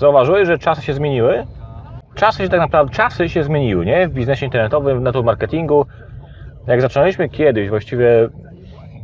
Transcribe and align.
zauważyłeś, 0.00 0.46
że 0.46 0.58
czasy 0.58 0.82
się 0.82 0.94
zmieniły? 0.94 1.46
Czasy 2.14 2.42
się 2.42 2.48
tak 2.48 2.60
naprawdę, 2.60 2.92
czasy 2.92 3.28
się 3.28 3.44
zmieniły, 3.44 3.86
nie? 3.86 4.08
W 4.08 4.12
biznesie 4.12 4.46
internetowym, 4.46 4.98
w 4.98 5.02
network 5.02 5.26
marketingu. 5.26 5.86
Jak 6.66 6.80
zaczynaliśmy 6.80 7.28
kiedyś, 7.28 7.68
właściwie 7.68 8.28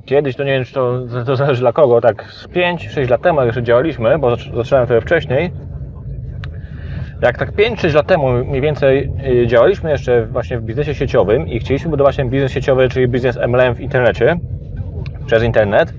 kiedyś, 0.05 0.37
to 0.37 0.45
nie 0.45 0.53
wiem, 0.53 0.65
czy 0.65 0.75
to, 0.75 1.01
to 1.27 1.37
zależy 1.37 1.61
dla 1.61 1.73
kogo, 1.73 2.01
tak 2.01 2.33
z 2.33 2.49
5-6 2.49 3.11
lat 3.11 3.23
temu, 3.23 3.39
jak 3.39 3.47
jeszcze 3.47 3.63
działaliśmy, 3.63 4.19
bo 4.19 4.37
zaczynałem 4.37 4.87
trochę 4.87 5.01
wcześniej, 5.01 5.53
jak 7.23 7.39
tak 7.39 7.53
5-6 7.53 7.95
lat 7.95 8.07
temu 8.07 8.33
mniej 8.33 8.61
więcej 8.61 9.13
y, 9.43 9.47
działaliśmy 9.47 9.91
jeszcze 9.91 10.27
właśnie 10.27 10.59
w 10.59 10.63
biznesie 10.63 10.95
sieciowym 10.95 11.49
i 11.49 11.59
chcieliśmy 11.59 11.91
budować 11.91 12.17
ten 12.17 12.31
biznes 12.31 12.53
sieciowy, 12.53 12.89
czyli 12.89 13.09
biznes 13.09 13.39
MLM 13.49 13.75
w 13.75 13.81
internecie, 13.81 14.37
przez 15.27 15.43
internet, 15.43 15.95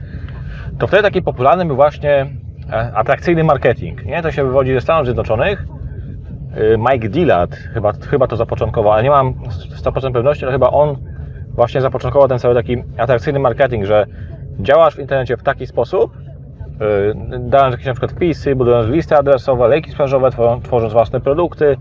to 0.79 0.87
wtedy 0.87 1.03
taki 1.03 1.21
popularny 1.21 1.65
był 1.65 1.75
właśnie 1.75 2.25
atrakcyjny 2.93 3.43
marketing. 3.43 4.05
Nie? 4.05 4.21
To 4.21 4.31
się 4.31 4.43
wywodzi 4.43 4.73
ze 4.73 4.81
Stanów 4.81 5.05
Zjednoczonych. 5.05 5.65
Y, 6.57 6.77
Mike 6.77 7.09
Dillard 7.09 7.55
chyba, 7.55 7.93
chyba 7.93 8.27
to 8.27 8.35
zapoczątkował, 8.35 8.91
ale 8.93 9.03
nie 9.03 9.09
mam 9.09 9.33
100% 9.83 10.11
pewności, 10.11 10.45
ale 10.45 10.51
chyba 10.51 10.69
on 10.69 10.95
właśnie 11.49 11.81
zapoczątkował 11.81 12.27
ten 12.27 12.39
cały 12.39 12.55
taki 12.55 12.83
atrakcyjny 12.97 13.39
marketing, 13.39 13.85
że 13.85 14.05
działasz 14.59 14.95
w 14.95 14.99
internecie 14.99 15.37
w 15.37 15.43
taki 15.43 15.67
sposób, 15.67 16.17
yy, 16.79 17.39
dając 17.39 17.71
jakieś 17.71 17.87
na 17.87 17.93
przykład 17.93 18.11
wpisy, 18.11 18.55
budując 18.55 18.87
listy 18.87 19.15
adresowe, 19.17 19.67
lejki 19.67 19.91
sprzedażowe, 19.91 20.29
tworząc 20.63 20.93
własne 20.93 21.21
produkty, 21.21 21.77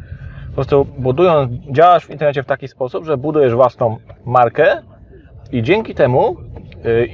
po 0.49 0.55
prostu 0.55 0.87
budując, 0.99 1.53
działasz 1.71 2.07
w 2.07 2.11
internecie 2.11 2.43
w 2.43 2.47
taki 2.47 2.69
sposób, 2.69 3.05
że 3.05 3.17
budujesz 3.17 3.55
własną 3.55 3.97
markę 4.27 4.83
i 5.53 5.63
dzięki 5.63 5.95
temu 5.95 6.37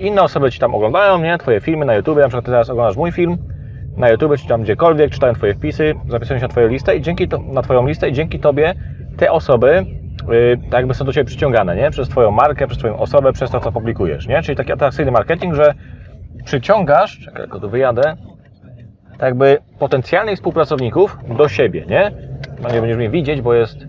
inne 0.00 0.22
osoby 0.22 0.50
Ci 0.50 0.58
tam 0.58 0.74
oglądają, 0.74 1.18
nie? 1.18 1.38
Twoje 1.38 1.60
filmy 1.60 1.84
na 1.84 1.94
YouTube, 1.94 2.16
na 2.16 2.22
przykład 2.22 2.44
Ty 2.44 2.50
teraz 2.50 2.70
oglądasz 2.70 2.96
mój 2.96 3.12
film 3.12 3.38
na 3.96 4.10
YouTube, 4.10 4.36
czy 4.36 4.48
tam 4.48 4.62
gdziekolwiek, 4.62 5.10
czytają 5.10 5.34
Twoje 5.34 5.54
wpisy, 5.54 5.94
zapisują 6.08 6.38
się 6.38 6.42
na 6.42 6.48
Twoją 6.48 6.68
listę 6.68 6.96
i 6.96 7.00
dzięki 7.00 7.28
to, 7.28 7.38
na 7.38 7.62
Twoją 7.62 7.86
listę 7.86 8.08
i 8.08 8.12
dzięki 8.12 8.40
Tobie 8.40 8.74
te 9.16 9.32
osoby 9.32 9.86
Y, 10.30 10.58
tak 10.70 10.72
jakby 10.72 10.94
są 10.94 11.04
do 11.04 11.12
Ciebie 11.12 11.24
przyciągane, 11.24 11.76
nie? 11.76 11.90
Przez 11.90 12.08
Twoją 12.08 12.30
markę, 12.30 12.66
przez 12.66 12.78
Twoją 12.78 12.98
osobę, 12.98 13.32
przez 13.32 13.50
to, 13.50 13.60
co 13.60 13.72
publikujesz, 13.72 14.26
nie? 14.26 14.42
Czyli 14.42 14.56
taki 14.56 14.72
atrakcyjny 14.72 15.10
marketing, 15.10 15.54
że 15.54 15.74
przyciągasz, 16.44 17.18
czekaj, 17.18 17.42
tylko 17.42 17.60
tu 17.60 17.70
wyjadę, 17.70 18.02
tak 19.10 19.20
jakby 19.20 19.58
potencjalnych 19.78 20.36
współpracowników 20.36 21.18
do 21.36 21.48
siebie, 21.48 21.84
nie? 21.88 22.12
No 22.62 22.68
nie 22.68 22.80
będziesz 22.80 22.96
mnie 22.96 23.10
widzieć, 23.10 23.40
bo 23.40 23.54
jest 23.54 23.86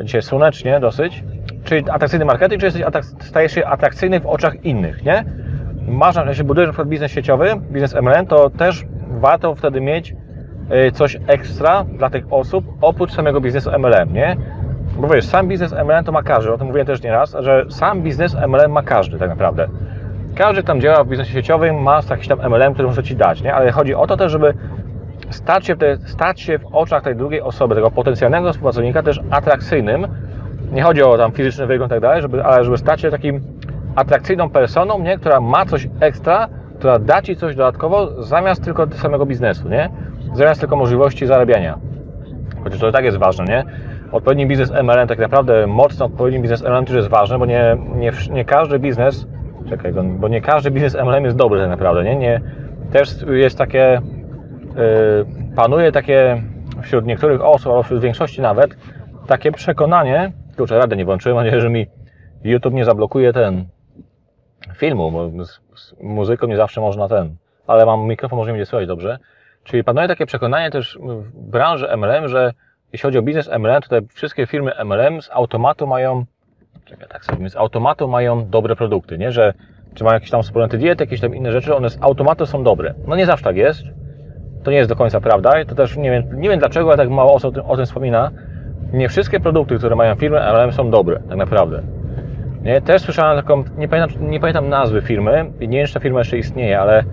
dzisiaj 0.00 0.22
słonecznie 0.22 0.80
dosyć. 0.80 1.24
Czyli 1.64 1.90
atrakcyjny 1.90 2.24
marketing, 2.24 2.60
czy 2.60 2.66
jesteś 2.66 2.84
stajesz 3.20 3.52
się 3.52 3.66
atrakcyjny 3.66 4.20
w 4.20 4.26
oczach 4.26 4.64
innych, 4.64 5.04
nie? 5.04 5.24
Masz, 5.88 6.16
jeśli 6.26 6.44
budujesz 6.44 6.68
na 6.68 6.72
przykład 6.72 6.88
biznes 6.88 7.12
sieciowy, 7.12 7.50
biznes 7.70 7.94
MLM, 7.94 8.26
to 8.26 8.50
też 8.50 8.84
warto 9.24 9.54
wtedy 9.54 9.80
mieć 9.80 10.14
y, 10.88 10.92
coś 10.92 11.18
ekstra 11.26 11.84
dla 11.84 12.10
tych 12.10 12.24
osób, 12.30 12.64
oprócz 12.80 13.12
samego 13.12 13.40
biznesu 13.40 13.70
MLM, 13.78 14.12
nie? 14.12 14.36
Bo 14.98 15.08
wiesz, 15.08 15.26
sam 15.26 15.48
biznes 15.48 15.72
MLM 15.72 16.04
to 16.04 16.12
ma 16.12 16.22
każdy, 16.22 16.52
o 16.52 16.58
tym 16.58 16.66
mówiłem 16.66 16.86
też 16.86 17.02
nieraz, 17.02 17.36
że 17.40 17.64
sam 17.68 18.02
biznes 18.02 18.34
MLM 18.34 18.72
ma 18.72 18.82
każdy 18.82 19.18
tak 19.18 19.28
naprawdę. 19.28 19.68
Każdy 20.34 20.62
tam 20.62 20.80
działa 20.80 21.04
w 21.04 21.08
biznesie 21.08 21.32
sieciowym, 21.32 21.82
ma 21.82 22.00
jakiś 22.10 22.28
tam 22.28 22.38
MLM, 22.50 22.72
który 22.74 22.88
może 22.88 23.02
Ci 23.02 23.16
dać, 23.16 23.42
nie? 23.42 23.54
Ale 23.54 23.72
chodzi 23.72 23.94
o 23.94 24.06
to 24.06 24.16
też, 24.16 24.32
żeby 24.32 24.54
stać 25.30 25.66
się, 25.66 25.76
te, 25.76 25.96
stać 25.96 26.40
się 26.40 26.58
w 26.58 26.66
oczach 26.72 27.02
tej 27.02 27.16
drugiej 27.16 27.40
osoby, 27.40 27.74
tego 27.74 27.90
potencjalnego 27.90 28.52
współpracownika 28.52 29.02
też 29.02 29.20
atrakcyjnym. 29.30 30.06
Nie 30.72 30.82
chodzi 30.82 31.02
o 31.02 31.18
tam 31.18 31.32
fizyczny 31.32 31.66
wygląd 31.66 31.92
i 31.92 31.94
tak 31.94 32.00
dalej, 32.00 32.22
żeby, 32.22 32.44
ale 32.44 32.64
żeby 32.64 32.78
stać 32.78 33.00
się 33.00 33.10
takim 33.10 33.40
atrakcyjną 33.96 34.50
personą, 34.50 34.98
nie? 34.98 35.18
która 35.18 35.40
ma 35.40 35.66
coś 35.66 35.88
ekstra, 36.00 36.48
która 36.84 36.98
da 36.98 37.22
Ci 37.22 37.36
coś 37.36 37.56
dodatkowo 37.56 38.22
zamiast 38.22 38.64
tylko 38.64 38.86
samego 38.90 39.26
biznesu, 39.26 39.68
nie? 39.68 39.90
Zamiast 40.34 40.60
tylko 40.60 40.76
możliwości 40.76 41.26
zarabiania. 41.26 41.78
Chociaż 42.64 42.80
to 42.80 42.88
i 42.88 42.92
tak 42.92 43.04
jest 43.04 43.16
ważne, 43.16 43.44
nie? 43.44 43.64
odpowiedni 44.12 44.46
biznes 44.46 44.70
MLM, 44.70 45.08
tak 45.08 45.18
naprawdę 45.18 45.66
mocno 45.66 46.06
odpowiedni 46.06 46.40
biznes 46.40 46.62
MLM 46.62 46.84
też 46.84 46.96
jest 46.96 47.08
ważny, 47.08 47.38
bo 47.38 47.46
nie, 47.46 47.76
nie, 47.94 48.12
nie 48.30 48.44
każdy 48.44 48.78
biznes, 48.78 49.26
czekaj, 49.68 49.92
bo 49.92 50.28
nie 50.28 50.40
każdy 50.40 50.70
biznes 50.70 50.94
MLM 50.94 51.24
jest 51.24 51.36
dobry 51.36 51.60
tak 51.60 51.68
naprawdę, 51.68 52.04
nie? 52.04 52.16
nie 52.16 52.40
też 52.92 53.16
jest 53.28 53.58
takie, 53.58 54.00
yy, 54.76 55.54
panuje 55.56 55.92
takie 55.92 56.42
wśród 56.82 57.06
niektórych 57.06 57.44
osób, 57.44 57.66
albo 57.66 57.82
wśród 57.82 58.00
większości 58.00 58.42
nawet, 58.42 58.76
takie 59.26 59.52
przekonanie, 59.52 60.32
kurczę, 60.56 60.78
radę 60.78 60.96
nie 60.96 61.04
włączyłem, 61.04 61.36
mam 61.36 61.44
nadzieję, 61.44 61.62
że 61.62 61.70
mi 61.70 61.86
YouTube 62.44 62.74
nie 62.74 62.84
zablokuje 62.84 63.32
ten 63.32 63.64
filmu, 64.74 65.10
bo 65.10 65.30
z, 65.76 65.94
muzyką 66.00 66.46
nie 66.46 66.56
zawsze 66.56 66.80
można 66.80 67.08
ten, 67.08 67.36
ale 67.66 67.86
mam 67.86 68.00
mikrofon, 68.06 68.38
może 68.38 68.52
mnie 68.52 68.66
słychać 68.66 68.88
dobrze. 68.88 69.18
Czyli 69.64 69.84
panuje 69.84 70.08
takie 70.08 70.26
przekonanie 70.26 70.70
też 70.70 70.98
w 71.02 71.50
branży 71.50 71.88
MLM, 71.96 72.28
że 72.28 72.52
jeśli 72.92 73.06
chodzi 73.06 73.18
o 73.18 73.22
biznes 73.22 73.50
MLM, 73.58 73.82
tutaj 73.82 74.00
wszystkie 74.14 74.46
firmy 74.46 74.72
MLM 74.84 75.22
z 75.22 75.30
automatu 75.32 75.86
mają, 75.86 76.24
czekaj, 76.84 77.08
tak 77.08 77.24
sobie, 77.24 77.50
z 77.50 77.56
automatu 77.56 78.08
mają 78.08 78.48
dobre 78.48 78.76
produkty, 78.76 79.18
nie? 79.18 79.32
Że 79.32 79.54
czy 79.94 80.04
mają 80.04 80.14
jakieś 80.14 80.30
tam 80.30 80.42
suplementy 80.42 80.78
diety, 80.78 81.04
jakieś 81.04 81.20
tam 81.20 81.34
inne 81.34 81.52
rzeczy, 81.52 81.74
one 81.74 81.90
z 81.90 81.98
automatu 82.00 82.46
są 82.46 82.62
dobre. 82.62 82.94
No 83.06 83.16
nie 83.16 83.26
zawsze 83.26 83.44
tak 83.44 83.56
jest. 83.56 83.82
To 84.64 84.70
nie 84.70 84.76
jest 84.76 84.90
do 84.90 84.96
końca 84.96 85.20
prawda 85.20 85.60
i 85.60 85.66
to 85.66 85.74
też 85.74 85.96
nie 85.96 86.10
wiem, 86.10 86.40
nie 86.40 86.48
wiem 86.48 86.58
dlaczego, 86.58 86.88
ale 86.88 86.96
tak 86.96 87.10
mało 87.10 87.34
osób 87.34 87.50
o 87.50 87.60
tym, 87.60 87.70
o 87.70 87.76
tym 87.76 87.86
wspomina. 87.86 88.30
Nie 88.92 89.08
wszystkie 89.08 89.40
produkty, 89.40 89.78
które 89.78 89.96
mają 89.96 90.14
firmy 90.14 90.40
MLM 90.52 90.72
są 90.72 90.90
dobre, 90.90 91.20
tak 91.28 91.36
naprawdę. 91.36 91.82
Nie? 92.64 92.80
Też 92.80 93.02
słyszałem 93.02 93.36
taką, 93.36 93.64
nie 93.78 93.88
pamiętam, 93.88 94.30
nie 94.30 94.40
pamiętam 94.40 94.68
nazwy 94.68 95.02
firmy 95.02 95.50
nie 95.60 95.78
wiem, 95.78 95.86
czy 95.86 95.94
ta 95.94 96.00
firma 96.00 96.18
jeszcze 96.18 96.38
istnieje, 96.38 96.80
ale 96.80 97.04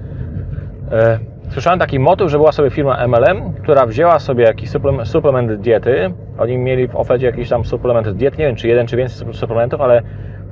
e, 0.91 1.19
Słyszałem 1.51 1.79
taki 1.79 1.99
motyw, 1.99 2.29
że 2.29 2.37
była 2.37 2.51
sobie 2.51 2.69
firma 2.69 3.07
MLM, 3.07 3.53
która 3.53 3.85
wzięła 3.85 4.19
sobie 4.19 4.43
jakiś 4.43 4.69
suplement, 4.69 5.09
suplement 5.09 5.53
diety. 5.53 6.11
Oni 6.37 6.57
mieli 6.57 6.87
w 6.87 6.95
ofercie 6.95 7.25
jakiś 7.25 7.49
tam 7.49 7.65
suplement 7.65 8.09
diet, 8.09 8.37
nie 8.37 8.45
wiem 8.45 8.55
czy 8.55 8.67
jeden 8.67 8.87
czy 8.87 8.97
więcej 8.97 9.33
suplementów, 9.33 9.81
ale 9.81 10.01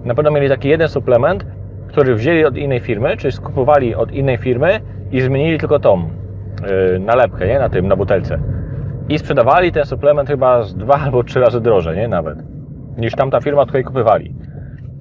na 0.03 0.15
pewno 0.15 0.31
mieli 0.31 0.49
taki 0.49 0.69
jeden 0.69 0.87
suplement, 0.87 1.45
który 1.87 2.15
wzięli 2.15 2.45
od 2.45 2.57
innej 2.57 2.79
firmy, 2.79 3.17
czyli 3.17 3.31
skupowali 3.31 3.95
od 3.95 4.11
innej 4.11 4.37
firmy 4.37 4.79
i 5.11 5.21
zmienili 5.21 5.59
tylko 5.59 5.79
tą 5.79 6.09
yy, 6.91 6.99
nalepkę, 6.99 7.47
nie? 7.47 7.59
Na 7.59 7.69
tym, 7.69 7.87
na 7.87 7.95
butelce. 7.95 8.39
I 9.09 9.19
sprzedawali 9.19 9.71
ten 9.71 9.85
suplement 9.85 10.29
chyba 10.29 10.63
z 10.63 10.75
dwa 10.75 10.95
albo 10.95 11.23
trzy 11.23 11.39
razy 11.39 11.61
drożej, 11.61 11.97
nie? 11.97 12.07
Nawet. 12.07 12.37
Niż 12.97 13.13
tamta 13.13 13.41
firma, 13.41 13.61
od 13.61 13.67
której 13.67 13.83
kupywali. 13.83 14.33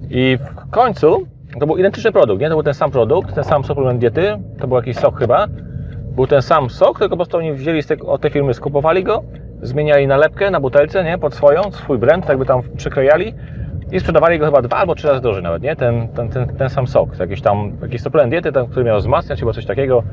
I 0.09 0.37
w 0.37 0.69
końcu 0.71 1.27
to 1.59 1.67
był 1.67 1.77
identyczny 1.77 2.11
produkt, 2.11 2.41
nie? 2.41 2.49
To 2.49 2.55
był 2.55 2.63
ten 2.63 2.73
sam 2.73 2.91
produkt, 2.91 3.35
ten 3.35 3.43
sam 3.43 3.63
suplement 3.63 3.99
diety, 3.99 4.37
to 4.59 4.67
był 4.67 4.77
jakiś 4.77 4.97
sok 4.97 5.19
chyba, 5.19 5.47
był 6.15 6.27
ten 6.27 6.41
sam 6.41 6.69
sok, 6.69 6.99
tylko 6.99 7.09
po 7.09 7.15
prostu 7.15 7.37
oni 7.37 7.53
wzięli 7.53 7.81
z 7.81 7.87
tego, 7.87 8.07
od 8.07 8.21
tej 8.21 8.31
firmy, 8.31 8.53
skupowali 8.53 9.03
go, 9.03 9.23
zmieniali 9.61 10.07
nalepkę 10.07 10.51
na 10.51 10.59
butelce, 10.59 11.03
nie, 11.03 11.17
pod 11.17 11.35
swoją, 11.35 11.61
swój 11.71 11.97
brand, 11.97 12.25
tak 12.25 12.37
by 12.37 12.45
tam 12.45 12.61
przyklejali 12.77 13.33
i 13.91 13.99
sprzedawali 13.99 14.39
go 14.39 14.45
chyba 14.45 14.61
dwa 14.61 14.77
albo 14.77 14.95
trzy 14.95 15.07
razy 15.07 15.21
drożej 15.21 15.43
nawet, 15.43 15.63
nie, 15.63 15.75
ten, 15.75 16.07
ten, 16.07 16.29
ten, 16.29 16.47
ten 16.47 16.69
sam 16.69 16.87
sok, 16.87 17.19
jakiś 17.19 17.41
tam, 17.41 17.71
jakiś 17.81 18.01
suplement 18.01 18.31
diety, 18.31 18.51
ten, 18.51 18.67
który 18.67 18.85
miał 18.85 18.99
wzmacniać 18.99 19.41
albo 19.41 19.53
coś 19.53 19.65
takiego. 19.65 20.03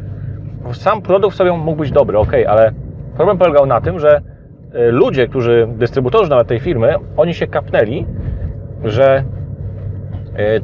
Sam 0.73 1.03
produkt 1.03 1.37
sobie 1.37 1.53
mógł 1.53 1.79
być 1.79 1.91
dobry, 1.91 2.19
ok, 2.19 2.33
ale 2.49 2.73
problem 3.17 3.39
polegał 3.39 3.67
na 3.67 3.81
tym, 3.81 3.99
że 3.99 4.21
y, 4.75 4.93
ludzie, 4.93 5.29
którzy, 5.29 5.69
dystrybutorzy 5.77 6.31
nawet 6.31 6.49
tej 6.49 6.61
firmy, 6.61 6.95
oni 7.17 7.35
się 7.35 7.47
kapnęli, 7.47 8.07
że 8.85 9.25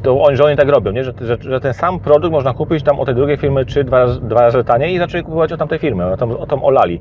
to 0.03 0.23
oni, 0.23 0.37
że 0.37 0.45
oni 0.45 0.57
tak 0.57 0.69
robią, 0.69 0.93
nie? 0.93 1.05
Że, 1.05 1.13
że, 1.21 1.37
że, 1.41 1.61
ten 1.61 1.75
sam 1.75 2.01
produkt 2.01 2.33
można 2.33 2.55
kupić 2.55 2.83
tam 2.83 3.01
od 3.01 3.07
tej 3.07 3.15
drugiej 3.15 3.37
firmy 3.37 3.67
czy 3.67 3.85
dwa, 3.85 4.07
dwa 4.07 4.41
razy 4.41 4.65
taniej 4.65 4.95
i 4.95 4.99
zaczęli 4.99 5.25
kupować 5.25 5.53
od 5.53 5.59
tamtej 5.59 5.79
firmy, 5.79 6.07
o 6.07 6.17
tą, 6.17 6.39
o 6.39 6.47
tą 6.47 6.65
olali. 6.65 7.01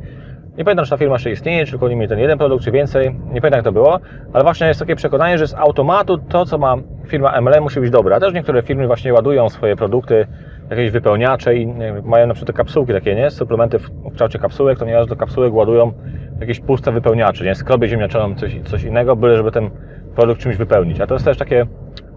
Nie 0.58 0.66
pamiętam, 0.66 0.86
czy 0.86 0.92
ta 0.92 0.98
firma 0.98 1.16
jeszcze 1.16 1.32
istnieje, 1.32 1.66
czy 1.66 1.72
tylko 1.72 1.86
oni 1.86 1.96
mieli 1.96 2.10
ten 2.10 2.20
jeden 2.20 2.38
produkt, 2.38 2.64
czy 2.64 2.72
więcej. 2.72 3.16
Nie 3.32 3.42
pamiętam, 3.42 3.58
jak 3.58 3.64
to 3.64 3.72
było, 3.72 4.00
ale 4.34 4.44
właśnie 4.44 4.68
jest 4.68 4.80
takie 4.80 4.96
przekonanie, 4.96 5.38
że 5.38 5.48
z 5.48 5.54
automatu 5.54 6.18
to, 6.18 6.46
co 6.46 6.58
ma 6.58 6.76
firma 7.08 7.42
MLM, 7.42 7.64
musi 7.64 7.80
być 7.80 7.90
dobre. 7.90 8.16
A 8.16 8.20
też 8.20 8.34
niektóre 8.34 8.62
firmy 8.62 8.88
właśnie 8.88 9.14
ładują 9.14 9.50
swoje 9.50 9.76
produkty, 9.76 10.28
jakieś 10.70 10.92
wypełniacze 10.92 11.56
i 11.56 11.74
mają 12.04 12.28
na 12.28 12.34
przykład 12.34 12.58
kapsułki 12.58 12.94
takie, 12.94 13.16
nie? 13.16 13.32
Suplementy 13.32 13.80
w 13.80 13.90
kształcie 14.12 14.40
kapsułek, 14.40 14.80
to 14.80 14.86
nieraz 14.86 15.08
do 15.08 15.16
kapsułek 15.16 15.54
ładują 15.54 15.92
jakieś 16.40 16.60
puste 16.60 16.92
wypełniacze, 16.92 17.46
nie? 17.46 17.56
Skrobię 17.56 17.88
ziemniaczaną, 17.88 18.36
coś, 18.36 18.60
coś 18.66 18.84
innego, 18.84 19.16
byle 19.16 19.38
żeby 19.38 19.52
ten 19.52 19.70
produkt 20.16 20.42
czymś 20.42 20.56
wypełnić. 20.56 21.02
A 21.02 21.08
to 21.08 21.16
jest 21.16 21.26
też 21.26 21.38
takie 21.38 21.66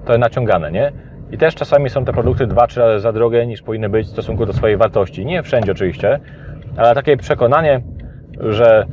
to 0.05 0.19
naciągane, 0.19 0.73
nie? 0.73 0.93
I 1.31 1.39
też 1.39 1.55
czasami 1.55 1.91
są 1.91 2.05
te 2.05 2.13
produkty 2.13 2.47
dwa, 2.47 2.67
trzy 2.67 2.81
razy 2.81 3.01
za 3.01 3.13
drogie 3.13 3.47
niż 3.47 3.63
powinny 3.63 3.89
być 3.89 4.07
w 4.07 4.11
stosunku 4.11 4.47
do 4.47 4.53
swojej 4.53 4.77
wartości. 4.77 5.27
Nie 5.27 5.43
wszędzie 5.43 5.73
oczywiście, 5.73 6.21
ale 6.77 6.95
takie 6.95 7.17
przekonanie, 7.17 7.81
że 8.41 8.87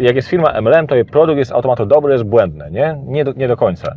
jak 0.00 0.16
jest 0.16 0.28
firma 0.28 0.60
MLM, 0.60 0.86
to 0.86 0.94
jej 0.94 1.04
produkt 1.04 1.38
jest 1.38 1.52
automatu 1.52 1.86
dobry, 1.86 2.12
jest 2.12 2.24
błędne, 2.24 2.70
nie? 2.70 2.98
Nie 3.06 3.24
do, 3.24 3.32
nie 3.32 3.48
do 3.48 3.56
końca. 3.56 3.94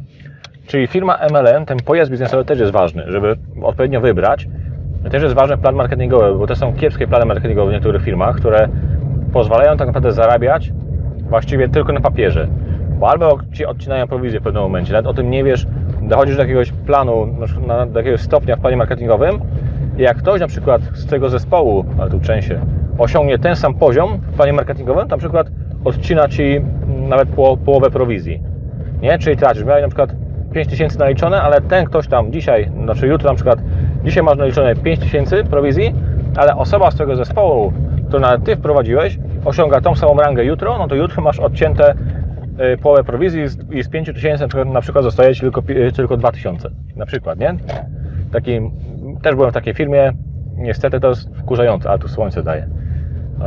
Czyli 0.68 0.88
firma 0.88 1.18
MLM, 1.32 1.66
ten 1.66 1.78
pojazd 1.78 2.12
biznesowy 2.12 2.46
też 2.46 2.60
jest 2.60 2.72
ważny, 2.72 3.04
żeby 3.08 3.36
odpowiednio 3.62 4.02
wybrać. 4.02 4.48
Też 5.12 5.24
jest 5.24 5.36
ważny 5.36 5.58
plan 5.58 5.76
marketingowy, 5.76 6.40
bo 6.40 6.48
to 6.48 6.56
są 6.56 6.74
kiepskie 6.74 7.08
plany 7.08 7.26
marketingowe 7.26 7.72
w 7.72 7.74
niektórych 7.74 8.04
firmach, 8.04 8.36
które 8.36 8.70
pozwalają 9.34 9.78
tak 9.78 9.88
naprawdę 9.88 10.12
zarabiać 10.12 10.72
właściwie 11.30 11.70
tylko 11.70 11.94
na 11.94 12.02
papierze. 12.02 12.48
Bo 13.00 13.10
albo 13.10 13.40
ci 13.54 13.66
odcinają 13.66 14.08
prowizję 14.08 14.40
w 14.40 14.44
pewnym 14.44 14.64
momencie, 14.64 14.94
nawet 14.94 15.08
o 15.08 15.14
tym 15.14 15.30
nie 15.30 15.44
wiesz, 15.44 15.68
dochodzisz 16.12 16.36
do 16.36 16.42
jakiegoś 16.42 16.72
planu, 16.72 17.28
do 17.92 18.00
jakiegoś 18.00 18.22
stopnia 18.22 18.56
w 18.56 18.60
planie 18.60 18.78
marketingowym 18.78 19.40
i 19.98 20.02
jak 20.02 20.18
ktoś 20.18 20.42
na 20.42 20.48
przykład 20.48 20.82
z 20.94 21.06
tego 21.06 21.30
zespołu, 21.30 21.86
ale 22.00 22.12
tu 22.12 22.20
trzęsie, 22.20 22.60
osiągnie 22.98 23.40
ten 23.40 23.56
sam 23.56 23.74
poziom 23.74 24.18
w 24.18 24.34
planie 24.36 24.54
marketingowym, 24.54 25.08
na 25.08 25.18
przykład 25.18 25.48
odcina 25.86 26.28
Ci 26.28 26.62
nawet 27.10 27.30
po, 27.30 27.58
połowę 27.58 27.90
prowizji. 27.90 28.42
Nie? 29.02 29.18
Czyli 29.18 29.38
tracisz, 29.38 29.64
miałeś 29.64 29.82
na 29.82 29.88
przykład 29.88 30.16
5000 30.54 31.00
naliczone, 31.00 31.42
ale 31.42 31.62
ten 31.62 31.86
ktoś 31.86 32.08
tam 32.08 32.32
dzisiaj, 32.32 32.72
znaczy 32.84 33.08
jutro 33.08 33.30
na 33.30 33.36
przykład, 33.36 33.60
dzisiaj 34.04 34.24
masz 34.24 34.38
naliczone 34.38 34.76
5000 34.76 35.44
prowizji, 35.44 35.96
ale 36.36 36.56
osoba 36.56 36.92
z 36.92 36.96
tego 36.96 37.16
zespołu, 37.16 37.74
którą 38.08 38.22
nawet 38.22 38.44
Ty 38.44 38.56
wprowadziłeś, 38.56 39.20
osiąga 39.46 39.82
tą 39.82 39.96
samą 39.96 40.18
rangę 40.18 40.44
jutro, 40.44 40.78
no 40.78 40.88
to 40.88 40.96
jutro 40.96 41.24
masz 41.24 41.40
odcięte 41.40 41.94
połowę 42.82 43.04
prowizji 43.04 43.42
i 43.72 43.84
z 43.84 43.90
5000 43.90 44.66
na 44.66 44.82
przykład 44.82 45.04
zostaje 45.04 45.36
Ci 45.36 45.42
tylko, 45.42 45.64
y, 45.70 45.92
tylko 45.92 46.18
2000, 46.18 46.70
na 46.96 47.06
przykład, 47.06 47.40
nie? 47.40 47.56
Taki, 48.32 48.60
też 49.22 49.36
byłem 49.36 49.52
w 49.52 49.54
takiej 49.54 49.74
firmie, 49.74 50.12
niestety 50.56 51.00
to 51.00 51.10
jest 51.10 51.30
wkurzające, 51.36 51.90
ale 51.90 52.00
tu 52.00 52.08
słońce 52.08 52.44
daje. 52.44 52.70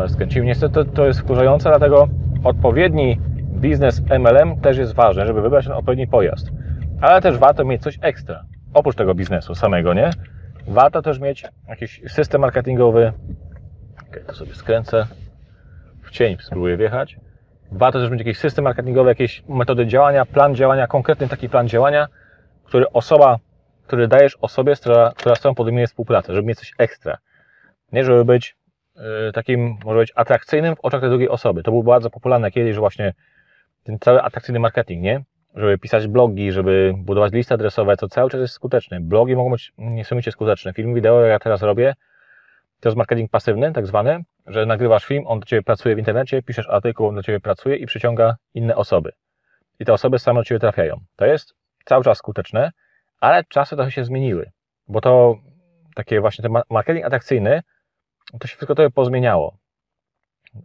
Skręciłem, 0.09 0.47
niestety 0.47 0.85
to 0.85 1.07
jest 1.07 1.21
wkurzające, 1.21 1.69
dlatego 1.69 2.09
odpowiedni 2.45 3.21
biznes 3.61 4.03
MLM 4.19 4.61
też 4.61 4.79
jest 4.79 4.95
ważny, 4.95 5.27
żeby 5.27 5.43
wybrać 5.43 5.65
ten 5.65 5.75
odpowiedni 5.75 6.07
pojazd. 6.07 6.51
Ale 7.01 7.21
też 7.21 7.39
warto 7.39 7.65
mieć 7.65 7.83
coś 7.83 7.99
ekstra, 8.03 8.45
oprócz 8.75 8.97
tego 8.97 9.15
biznesu 9.15 9.55
samego, 9.55 9.95
nie? 9.95 10.11
Warto 10.69 11.03
też 11.03 11.21
mieć 11.21 11.45
jakiś 11.69 12.03
system 12.09 12.41
marketingowy. 12.41 13.13
Ok, 14.09 14.21
to 14.27 14.35
sobie 14.35 14.55
skręcę. 14.55 15.07
W 16.03 16.11
cień 16.11 16.37
spróbuję 16.41 16.77
wjechać. 16.77 17.17
Warto 17.77 18.01
też 18.01 18.11
mieć 18.11 18.21
jakiś 18.21 18.39
system 18.39 18.65
marketingowy, 18.65 19.09
jakieś 19.09 19.43
metody 19.49 19.87
działania, 19.87 20.27
plan 20.27 20.55
działania, 20.55 20.87
konkretny 20.87 21.29
taki 21.29 21.49
plan 21.49 21.69
działania, 21.69 22.07
który 22.65 22.91
osoba, 22.91 23.39
który 23.87 24.09
dajesz 24.09 24.37
osobie, 24.41 24.77
która, 24.77 25.13
która 25.17 25.35
z 25.35 25.41
tobą 25.41 25.55
podejmuje 25.55 25.87
współpracę, 25.87 26.35
żeby 26.35 26.49
mieć 26.49 26.59
coś 26.59 26.73
ekstra. 26.79 27.19
Nie, 27.93 28.05
żeby 28.05 28.25
być 28.25 28.57
y, 29.29 29.33
takim, 29.33 29.77
może 29.85 29.99
być 29.99 30.13
atrakcyjnym 30.15 30.77
w 30.77 30.81
oczach 30.81 31.01
tej 31.01 31.11
drugiej 31.11 31.29
osoby. 31.29 31.63
To 31.63 31.71
było 31.71 31.83
bardzo 31.83 32.11
popularne 32.11 32.51
kiedyś, 32.51 32.75
że 32.75 32.81
właśnie 32.81 33.15
ten 33.85 33.99
cały 33.99 34.23
atrakcyjny 34.23 34.61
marketing, 34.61 35.03
nie? 35.03 35.25
Żeby 35.55 35.79
pisać 35.79 36.07
blogi, 36.07 36.53
żeby 36.53 36.95
budować 36.97 37.33
listy 37.33 37.55
adresowe, 37.55 37.97
to 37.97 38.09
cały 38.09 38.31
czas 38.31 38.41
jest 38.41 38.55
skuteczne. 38.55 39.01
Blogi 39.01 39.37
mogą 39.37 39.51
być 39.51 39.73
niesamowicie 39.79 40.33
skuteczne. 40.33 40.73
Film 40.73 40.95
wideo, 40.95 41.21
jak 41.21 41.31
ja 41.31 41.39
teraz 41.39 41.63
robię, 41.63 41.95
to 42.81 42.89
jest 42.89 42.97
marketing 42.97 43.31
pasywny, 43.31 43.73
tak 43.73 43.87
zwany, 43.87 44.25
że 44.47 44.67
nagrywasz 44.67 45.05
film, 45.05 45.27
on 45.27 45.41
do 45.41 45.47
Ciebie 45.47 45.63
pracuje 45.63 45.95
w 45.95 45.99
internecie, 45.99 46.43
piszesz 46.43 46.69
artykuł, 46.69 47.09
on 47.09 47.15
do 47.15 47.23
Ciebie 47.23 47.41
pracuje 47.41 47.77
i 47.77 47.87
przyciąga 47.87 48.37
inne 48.55 48.77
osoby. 48.77 49.13
I 49.79 49.85
te 49.85 49.93
osoby 49.93 50.19
same 50.19 50.41
do 50.41 50.45
Ciebie 50.45 50.59
trafiają. 50.59 51.01
To 51.17 51.27
jest 51.27 51.55
cały 51.85 52.05
czas 52.05 52.19
skuteczne, 52.19 52.73
ale 53.21 53.45
czasy 53.45 53.77
trochę 53.77 53.91
się 53.91 54.05
zmieniły, 54.05 54.51
bo 54.89 55.01
to 55.01 55.37
takie 55.95 56.21
właśnie 56.21 56.43
ten 56.43 56.53
marketing 56.71 57.07
atrakcyjny, 57.07 57.63
to 58.41 58.49
się 58.49 58.57
wszystko 58.57 58.75
trochę 58.75 58.91
pozmieniało. 58.91 59.57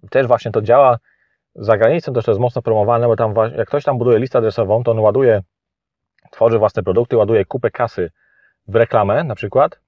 Też 0.09 0.27
właśnie 0.27 0.51
to 0.51 0.61
działa 0.61 0.99
za 1.55 1.77
granicą, 1.77 2.13
też 2.13 2.25
to 2.25 2.31
jest 2.31 2.41
mocno 2.41 2.61
promowane, 2.61 3.07
bo 3.07 3.15
tam 3.15 3.33
jak 3.57 3.67
ktoś 3.67 3.83
tam 3.83 3.97
buduje 3.97 4.19
listę 4.19 4.37
adresową, 4.37 4.83
to 4.83 4.91
on 4.91 4.99
ładuje, 4.99 5.41
tworzy 6.31 6.59
własne 6.59 6.83
produkty, 6.83 7.17
ładuje 7.17 7.45
kupę 7.45 7.71
kasy 7.71 8.11
w 8.67 8.75
reklamę 8.75 9.23
na 9.23 9.35
przykład. 9.35 9.79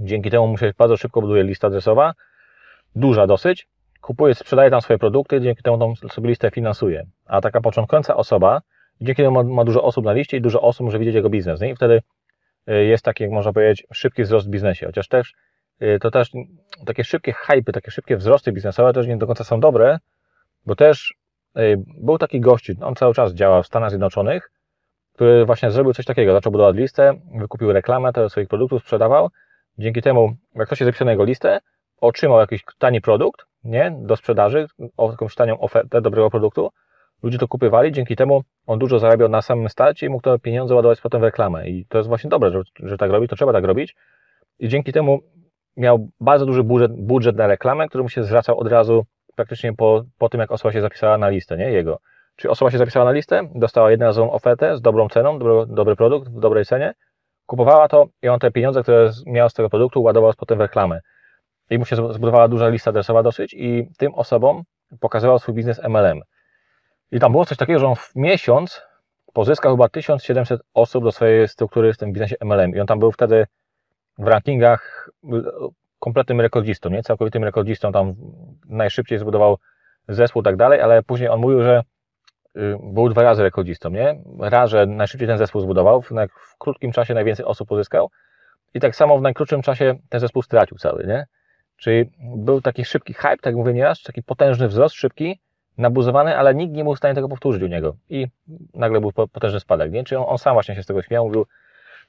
Dzięki 0.00 0.30
temu 0.30 0.48
mu 0.48 0.58
się 0.58 0.72
bardzo 0.78 0.96
szybko 0.96 1.20
buduje 1.20 1.42
lista 1.42 1.66
adresowa, 1.66 2.14
duża 2.94 3.26
dosyć, 3.26 3.68
kupuje, 4.00 4.34
sprzedaje 4.34 4.70
tam 4.70 4.80
swoje 4.80 4.98
produkty, 4.98 5.40
dzięki 5.40 5.62
temu 5.62 5.78
tą 5.78 6.08
sobie 6.08 6.28
listę 6.28 6.50
finansuje. 6.50 7.06
A 7.26 7.40
taka 7.40 7.60
początkująca 7.60 8.16
osoba, 8.16 8.62
dzięki 9.00 9.22
temu 9.22 9.34
ma, 9.34 9.54
ma 9.54 9.64
dużo 9.64 9.82
osób 9.82 10.04
na 10.04 10.12
liście 10.12 10.36
i 10.36 10.40
dużo 10.40 10.62
osób 10.62 10.84
może 10.84 10.98
widzieć 10.98 11.14
jego 11.14 11.30
biznes. 11.30 11.60
Nie? 11.60 11.70
I 11.70 11.74
wtedy 11.74 12.02
y, 12.68 12.84
jest 12.84 13.04
taki, 13.04 13.22
jak 13.22 13.32
można 13.32 13.52
powiedzieć, 13.52 13.86
szybki 13.92 14.22
wzrost 14.22 14.46
w 14.46 14.50
biznesie. 14.50 14.86
Chociaż 14.86 15.08
też 15.08 15.34
y, 15.82 15.98
to 16.00 16.10
też 16.10 16.30
takie 16.86 17.04
szybkie 17.04 17.32
hypy, 17.32 17.72
takie 17.72 17.90
szybkie 17.90 18.16
wzrosty 18.16 18.52
biznesowe 18.52 18.92
też 18.92 19.06
nie 19.06 19.16
do 19.16 19.26
końca 19.26 19.44
są 19.44 19.60
dobre, 19.60 19.98
bo 20.66 20.76
też 20.76 21.14
y, 21.58 21.82
był 21.86 22.18
taki 22.18 22.40
gość, 22.40 22.70
on 22.82 22.94
cały 22.94 23.14
czas 23.14 23.32
działa 23.32 23.62
w 23.62 23.66
Stanach 23.66 23.90
Zjednoczonych, 23.90 24.50
który 25.14 25.44
właśnie 25.44 25.70
zrobił 25.70 25.92
coś 25.92 26.04
takiego, 26.04 26.32
zaczął 26.32 26.52
budować 26.52 26.76
listę, 26.76 27.14
wykupił 27.38 27.72
reklamę 27.72 28.12
swoich 28.28 28.48
produktów, 28.48 28.82
sprzedawał. 28.82 29.30
Dzięki 29.78 30.02
temu, 30.02 30.36
jak 30.54 30.66
ktoś 30.66 30.78
się 30.78 30.84
zapisał 30.84 31.04
na 31.04 31.10
jego 31.10 31.24
listę, 31.24 31.60
otrzymał 32.04 32.40
jakiś 32.40 32.64
tani 32.78 33.00
produkt, 33.00 33.46
nie, 33.64 33.96
do 33.98 34.16
sprzedaży, 34.16 34.66
o 34.96 35.10
jakąś 35.10 35.34
tanią 35.34 35.58
ofertę 35.60 36.00
dobrego 36.00 36.30
produktu, 36.30 36.70
ludzie 37.22 37.38
to 37.38 37.48
kupywali, 37.48 37.92
dzięki 37.92 38.16
temu 38.16 38.42
on 38.66 38.78
dużo 38.78 38.98
zarabiał 38.98 39.28
na 39.28 39.42
samym 39.42 39.68
starcie 39.68 40.06
i 40.06 40.08
mógł 40.08 40.22
te 40.22 40.38
pieniądze 40.38 40.74
ładować 40.74 41.00
potem 41.00 41.20
w 41.20 41.24
reklamę. 41.24 41.68
I 41.68 41.86
to 41.88 41.98
jest 41.98 42.08
właśnie 42.08 42.30
dobre, 42.30 42.50
że, 42.50 42.62
że 42.82 42.96
tak 42.98 43.10
robi, 43.10 43.28
to 43.28 43.36
trzeba 43.36 43.52
tak 43.52 43.64
robić. 43.64 43.96
I 44.58 44.68
dzięki 44.68 44.92
temu 44.92 45.20
miał 45.76 46.08
bardzo 46.20 46.46
duży 46.46 46.62
budżet, 46.62 46.92
budżet 46.92 47.36
na 47.36 47.46
reklamę, 47.46 47.88
który 47.88 48.02
mu 48.02 48.08
się 48.08 48.24
zwracał 48.24 48.58
od 48.58 48.68
razu 48.68 49.04
praktycznie 49.36 49.72
po, 49.72 50.04
po 50.18 50.28
tym, 50.28 50.40
jak 50.40 50.52
osoba 50.52 50.72
się 50.72 50.80
zapisała 50.80 51.18
na 51.18 51.28
listę, 51.28 51.56
nie? 51.56 51.72
Jego. 51.72 51.98
Czyli 52.36 52.52
osoba 52.52 52.70
się 52.70 52.78
zapisała 52.78 53.04
na 53.04 53.12
listę, 53.12 53.48
dostała 53.54 53.90
jednorazową 53.90 54.32
ofertę 54.32 54.76
z 54.76 54.80
dobrą 54.80 55.08
ceną, 55.08 55.38
dobry, 55.38 55.74
dobry 55.74 55.96
produkt 55.96 56.28
w 56.28 56.40
dobrej 56.40 56.64
cenie, 56.64 56.94
kupowała 57.46 57.88
to 57.88 58.06
i 58.22 58.28
on 58.28 58.38
te 58.38 58.50
pieniądze, 58.50 58.82
które 58.82 59.10
miał 59.26 59.48
z 59.48 59.54
tego 59.54 59.70
produktu, 59.70 60.02
ładował 60.02 60.32
potem 60.38 60.58
w 60.58 60.60
reklamę. 60.60 61.00
I 61.70 61.78
mu 61.78 61.84
się 61.84 61.96
zbudowała 61.96 62.48
duża 62.48 62.68
lista 62.68 62.90
adresowa 62.90 63.22
dosyć 63.22 63.54
i 63.54 63.88
tym 63.98 64.14
osobom 64.14 64.62
pokazywał 65.00 65.38
swój 65.38 65.54
biznes 65.54 65.80
MLM. 65.88 66.20
I 67.12 67.20
tam 67.20 67.32
było 67.32 67.44
coś 67.44 67.58
takiego, 67.58 67.78
że 67.78 67.86
on 67.86 67.96
w 67.96 68.12
miesiąc 68.14 68.82
pozyskał 69.32 69.76
chyba 69.76 69.88
1700 69.88 70.60
osób 70.74 71.04
do 71.04 71.12
swojej 71.12 71.48
struktury 71.48 71.92
w 71.92 71.96
tym 71.96 72.12
biznesie 72.12 72.36
MLM. 72.44 72.74
I 72.74 72.80
on 72.80 72.86
tam 72.86 72.98
był 72.98 73.12
wtedy 73.12 73.46
w 74.18 74.26
rankingach 74.26 75.10
kompletnym 75.98 76.40
rekordzistą, 76.40 76.90
nie? 76.90 77.02
Całkowitym 77.02 77.44
rekordzistą, 77.44 77.92
tam 77.92 78.14
najszybciej 78.68 79.18
zbudował 79.18 79.58
zespół 80.08 80.42
i 80.42 80.44
tak 80.44 80.56
dalej, 80.56 80.80
ale 80.80 81.02
później 81.02 81.28
on 81.28 81.40
mówił, 81.40 81.62
że 81.62 81.82
y, 82.56 82.76
był 82.82 83.08
dwa 83.08 83.22
razy 83.22 83.42
rekordzistą, 83.42 83.90
nie? 83.90 84.22
Raz, 84.40 84.70
że 84.70 84.86
najszybciej 84.86 85.28
ten 85.28 85.38
zespół 85.38 85.60
zbudował, 85.60 86.02
w, 86.02 86.10
w 86.36 86.58
krótkim 86.58 86.92
czasie 86.92 87.14
najwięcej 87.14 87.44
osób 87.44 87.68
pozyskał 87.68 88.10
i 88.74 88.80
tak 88.80 88.96
samo 88.96 89.18
w 89.18 89.22
najkrótszym 89.22 89.62
czasie 89.62 89.94
ten 90.08 90.20
zespół 90.20 90.42
stracił 90.42 90.78
cały, 90.78 91.06
nie? 91.06 91.26
Czyli 91.76 92.10
był 92.20 92.60
taki 92.60 92.84
szybki 92.84 93.14
hype, 93.14 93.28
tak 93.28 93.46
jak 93.46 93.54
mówię 93.54 93.72
nieraz, 93.72 94.02
taki 94.02 94.22
potężny 94.22 94.68
wzrost, 94.68 94.94
szybki, 94.94 95.38
nabuzowany, 95.78 96.36
ale 96.36 96.54
nikt 96.54 96.74
nie 96.74 96.84
był 96.84 96.94
w 96.94 96.98
stanie 96.98 97.14
tego 97.14 97.28
powtórzyć 97.28 97.62
u 97.62 97.66
niego. 97.66 97.96
I 98.08 98.26
nagle 98.74 99.00
był 99.00 99.12
potężny 99.12 99.60
spadek, 99.60 99.92
nie? 99.92 100.04
Czyli 100.04 100.16
on, 100.16 100.24
on 100.28 100.38
sam 100.38 100.54
właśnie 100.54 100.74
się 100.74 100.82
z 100.82 100.86
tego 100.86 101.02
śmiał, 101.02 101.26
mówił, 101.26 101.46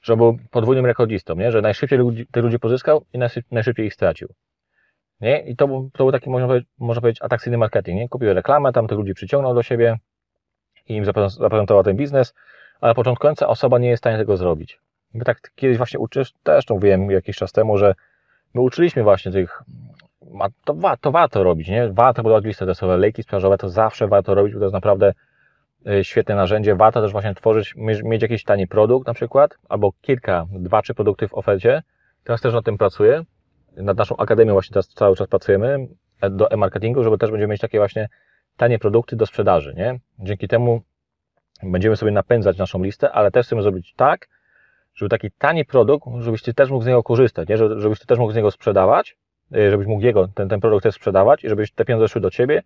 że 0.02 0.16
był 0.16 0.38
podwójnym 0.50 0.86
rekordzistą, 0.86 1.34
nie? 1.34 1.52
że 1.52 1.62
najszybciej 1.62 1.98
ludzi, 1.98 2.26
tych 2.26 2.44
ludzi 2.44 2.58
pozyskał 2.58 3.04
i 3.12 3.18
najszybciej 3.50 3.86
ich 3.86 3.94
stracił. 3.94 4.28
Nie? 5.20 5.40
I 5.40 5.56
to, 5.56 5.66
to 5.66 6.04
był 6.04 6.12
taki, 6.12 6.30
można 6.30 6.48
powiedzieć, 6.48 6.68
można 6.78 7.00
powiedzieć, 7.00 7.22
atrakcyjny 7.22 7.58
marketing. 7.58 7.98
Nie? 7.98 8.08
Kupił 8.08 8.34
reklamę, 8.34 8.72
tam 8.72 8.86
tych 8.86 8.98
ludzi 8.98 9.14
przyciągnął 9.14 9.54
do 9.54 9.62
siebie 9.62 9.98
i 10.88 10.94
im 10.94 11.04
zaprezentował 11.28 11.84
ten 11.84 11.96
biznes, 11.96 12.34
ale 12.80 12.94
początkująca 12.94 13.48
osoba 13.48 13.78
nie 13.78 13.88
jest 13.88 14.00
w 14.00 14.02
stanie 14.02 14.18
tego 14.18 14.36
zrobić. 14.36 14.80
My 15.14 15.24
tak 15.24 15.50
kiedyś 15.54 15.76
właśnie 15.76 15.98
uczysz, 15.98 16.32
też 16.42 16.64
to 16.64 16.78
wiem 16.78 17.10
jakiś 17.10 17.36
czas 17.36 17.52
temu, 17.52 17.78
że 17.78 17.94
my 18.56 18.62
uczyliśmy 18.62 19.02
właśnie 19.02 19.32
tych, 19.32 19.62
to, 20.64 20.76
to 21.00 21.12
warto 21.12 21.42
robić, 21.42 21.68
nie? 21.68 21.88
Warto 21.92 22.22
budować 22.22 22.44
listy 22.44 22.64
adresowe, 22.64 22.96
lejki 22.96 23.22
sprzedażowe, 23.22 23.58
to 23.58 23.68
zawsze 23.68 24.08
warto 24.08 24.34
robić, 24.34 24.54
bo 24.54 24.58
to 24.58 24.64
jest 24.64 24.74
naprawdę 24.74 25.12
Y, 25.86 26.04
świetne 26.04 26.34
narzędzie. 26.34 26.74
Warto 26.76 27.02
też 27.02 27.12
właśnie 27.12 27.34
tworzyć, 27.34 27.74
mieć 28.04 28.22
jakiś 28.22 28.44
tani 28.44 28.66
produkt 28.66 29.06
na 29.06 29.14
przykład, 29.14 29.58
albo 29.68 29.92
kilka, 30.00 30.46
dwa, 30.50 30.82
trzy 30.82 30.94
produkty 30.94 31.28
w 31.28 31.34
ofercie. 31.34 31.82
Teraz 32.24 32.40
też 32.40 32.54
nad 32.54 32.64
tym 32.64 32.78
pracuję. 32.78 33.24
Nad 33.76 33.98
naszą 33.98 34.16
akademią 34.16 34.52
właśnie 34.52 34.74
teraz 34.74 34.88
cały 34.88 35.16
czas 35.16 35.28
pracujemy 35.28 35.88
e, 36.20 36.30
do 36.30 36.50
e-marketingu, 36.50 37.02
żeby 37.02 37.18
też 37.18 37.30
będziemy 37.30 37.50
mieć 37.50 37.60
takie 37.60 37.78
właśnie 37.78 38.08
tanie 38.56 38.78
produkty 38.78 39.16
do 39.16 39.26
sprzedaży, 39.26 39.74
nie? 39.76 39.98
Dzięki 40.18 40.48
temu 40.48 40.82
będziemy 41.62 41.96
sobie 41.96 42.12
napędzać 42.12 42.58
naszą 42.58 42.82
listę, 42.82 43.12
ale 43.12 43.30
też 43.30 43.46
chcemy 43.46 43.62
zrobić 43.62 43.94
tak, 43.94 44.28
żeby 44.96 45.08
taki 45.08 45.30
tani 45.30 45.64
produkt, 45.64 46.06
żebyś 46.18 46.42
Ty 46.42 46.54
też 46.54 46.70
mógł 46.70 46.84
z 46.84 46.86
niego 46.86 47.02
korzystać, 47.02 47.48
nie? 47.48 47.56
Żebyś 47.56 48.00
Ty 48.00 48.06
też 48.06 48.18
mógł 48.18 48.32
z 48.32 48.36
niego 48.36 48.50
sprzedawać, 48.50 49.16
y, 49.56 49.70
żebyś 49.70 49.86
mógł 49.86 50.02
jego, 50.02 50.28
ten, 50.28 50.48
ten 50.48 50.60
produkt 50.60 50.82
też 50.82 50.94
sprzedawać 50.94 51.44
i 51.44 51.48
żebyś 51.48 51.72
te 51.72 51.84
pieniądze 51.84 52.08
szły 52.08 52.20
do 52.20 52.30
Ciebie 52.30 52.62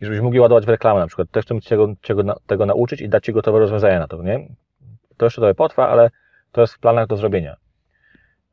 i 0.00 0.04
żebyś 0.04 0.20
mógł 0.20 0.34
je 0.34 0.40
ładować 0.40 0.66
w 0.66 0.68
reklamę 0.68 1.00
na 1.00 1.06
przykład. 1.06 1.30
Też 1.30 1.44
chcę 1.44 1.54
tego, 1.68 1.94
tego, 2.02 2.34
tego 2.46 2.66
nauczyć 2.66 3.00
i 3.00 3.08
dać 3.08 3.24
Ci 3.24 3.32
gotowe 3.32 3.58
rozwiązania 3.58 3.98
na 3.98 4.08
to, 4.08 4.22
nie? 4.22 4.48
To 5.16 5.26
jeszcze 5.26 5.40
trochę 5.40 5.54
potrwa, 5.54 5.88
ale 5.88 6.10
to 6.52 6.60
jest 6.60 6.74
w 6.74 6.78
planach 6.78 7.06
do 7.06 7.16
zrobienia. 7.16 7.56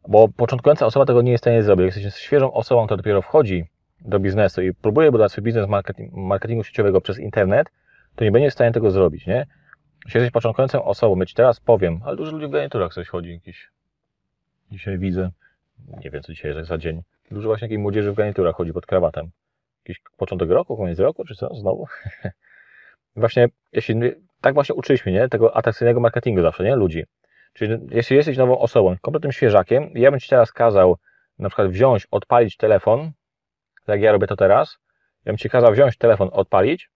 Bo 0.07 0.27
początkująca 0.27 0.85
osoba 0.85 1.05
tego 1.05 1.21
nie 1.21 1.31
jest 1.31 1.41
w 1.41 1.45
stanie 1.45 1.63
zrobić. 1.63 1.85
Jak 1.85 2.03
jesteś 2.03 2.23
świeżą 2.23 2.53
osobą, 2.53 2.85
która 2.85 2.97
dopiero 2.97 3.21
wchodzi 3.21 3.65
do 4.01 4.19
biznesu 4.19 4.61
i 4.61 4.73
próbuje 4.73 5.11
budować 5.11 5.31
swój 5.31 5.43
biznes 5.43 5.67
marketing, 5.67 6.13
marketingu 6.13 6.63
sieciowego 6.63 7.01
przez 7.01 7.19
internet, 7.19 7.67
to 8.15 8.23
nie 8.23 8.31
będzie 8.31 8.49
w 8.49 8.53
stanie 8.53 8.71
tego 8.71 8.91
zrobić, 8.91 9.27
nie? 9.27 9.45
Jeśli 10.05 10.19
jesteś 10.19 10.33
początkującą 10.33 10.83
osobą, 10.83 11.15
my 11.15 11.25
Ci 11.25 11.35
teraz 11.35 11.59
powiem, 11.59 11.99
ale 12.05 12.17
dużo 12.17 12.31
ludzi 12.31 12.47
w 12.47 12.49
garniturach 12.49 12.93
coś 12.93 13.07
chodzi, 13.07 13.33
jakiś 13.33 13.69
dzisiaj 14.71 14.97
widzę, 14.97 15.31
nie 16.03 16.09
wiem 16.09 16.23
co 16.23 16.33
dzisiaj 16.33 16.55
jest 16.55 16.69
za 16.69 16.77
dzień, 16.77 17.01
dużo 17.31 17.49
właśnie 17.49 17.67
takiej 17.67 17.79
młodzieży 17.79 18.11
w 18.11 18.15
garniturach 18.15 18.55
chodzi 18.55 18.73
pod 18.73 18.85
krawatem 18.85 19.31
jakiś 19.89 20.03
początek 20.17 20.49
roku, 20.49 20.77
koniec 20.77 20.99
roku, 20.99 21.25
czy 21.25 21.35
co, 21.35 21.55
znowu? 21.55 21.87
właśnie, 23.15 23.47
jeśli, 23.71 23.95
tak 24.41 24.53
właśnie 24.53 24.75
uczyliśmy, 24.75 25.11
nie? 25.11 25.29
Tego 25.29 25.57
atrakcyjnego 25.57 25.99
marketingu 25.99 26.41
zawsze, 26.41 26.63
nie? 26.63 26.75
Ludzi. 26.75 27.05
Czyli 27.53 27.77
jeśli 27.91 28.15
jesteś 28.15 28.37
nową 28.37 28.59
osobą, 28.59 28.95
kompletnym 29.01 29.31
świeżakiem, 29.31 29.89
ja 29.95 30.11
bym 30.11 30.19
Ci 30.19 30.29
teraz 30.29 30.51
kazał 30.51 30.97
na 31.39 31.49
przykład 31.49 31.67
wziąć, 31.67 32.07
odpalić 32.11 32.57
telefon, 32.57 33.11
jak 33.87 34.01
ja 34.01 34.11
robię 34.11 34.27
to 34.27 34.35
teraz, 34.35 34.77
ja 35.25 35.31
bym 35.31 35.37
Ci 35.37 35.49
kazał 35.49 35.71
wziąć 35.71 35.97
telefon, 35.97 36.29
odpalić 36.31 36.89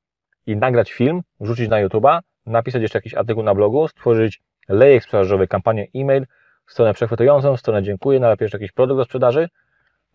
i 0.46 0.56
nagrać 0.56 0.92
film, 0.94 1.22
wrzucić 1.40 1.70
na 1.70 1.86
YouTube'a, 1.86 2.20
napisać 2.46 2.82
jeszcze 2.82 2.98
jakiś 2.98 3.14
artykuł 3.14 3.44
na 3.44 3.56
blogu, 3.56 3.88
stworzyć 3.88 4.42
lejek 4.70 5.04
sprzedażowy, 5.04 5.48
kampanię 5.48 5.88
e-mail, 5.96 6.26
stronę 6.68 6.94
przechwytującą, 6.94 7.58
stronę 7.58 7.84
dziękuję, 7.84 8.20
najlepiej 8.20 8.46
jeszcze 8.46 8.58
jakiś 8.58 8.72
produkt 8.72 8.98
do 8.98 9.06
sprzedaży, 9.06 9.50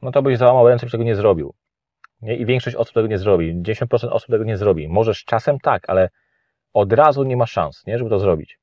no 0.02 0.12
to 0.12 0.22
byś 0.22 0.38
załamał 0.38 0.68
ręce, 0.68 0.86
byś 0.86 0.92
tego 0.92 1.04
nie 1.04 1.14
zrobił. 1.14 1.54
Nie? 2.22 2.36
I 2.36 2.46
większość 2.46 2.76
osób 2.76 2.94
tego 2.94 3.08
nie 3.08 3.18
zrobi. 3.18 3.62
10% 3.62 4.08
osób 4.10 4.30
tego 4.30 4.44
nie 4.44 4.56
zrobi. 4.56 4.88
Możesz 4.88 5.24
czasem 5.24 5.58
tak, 5.58 5.90
ale 5.90 6.08
od 6.72 6.92
razu 6.92 7.24
nie 7.24 7.36
ma 7.36 7.46
szans, 7.46 7.86
nie? 7.86 7.98
żeby 7.98 8.10
to 8.10 8.18
zrobić. 8.18 8.58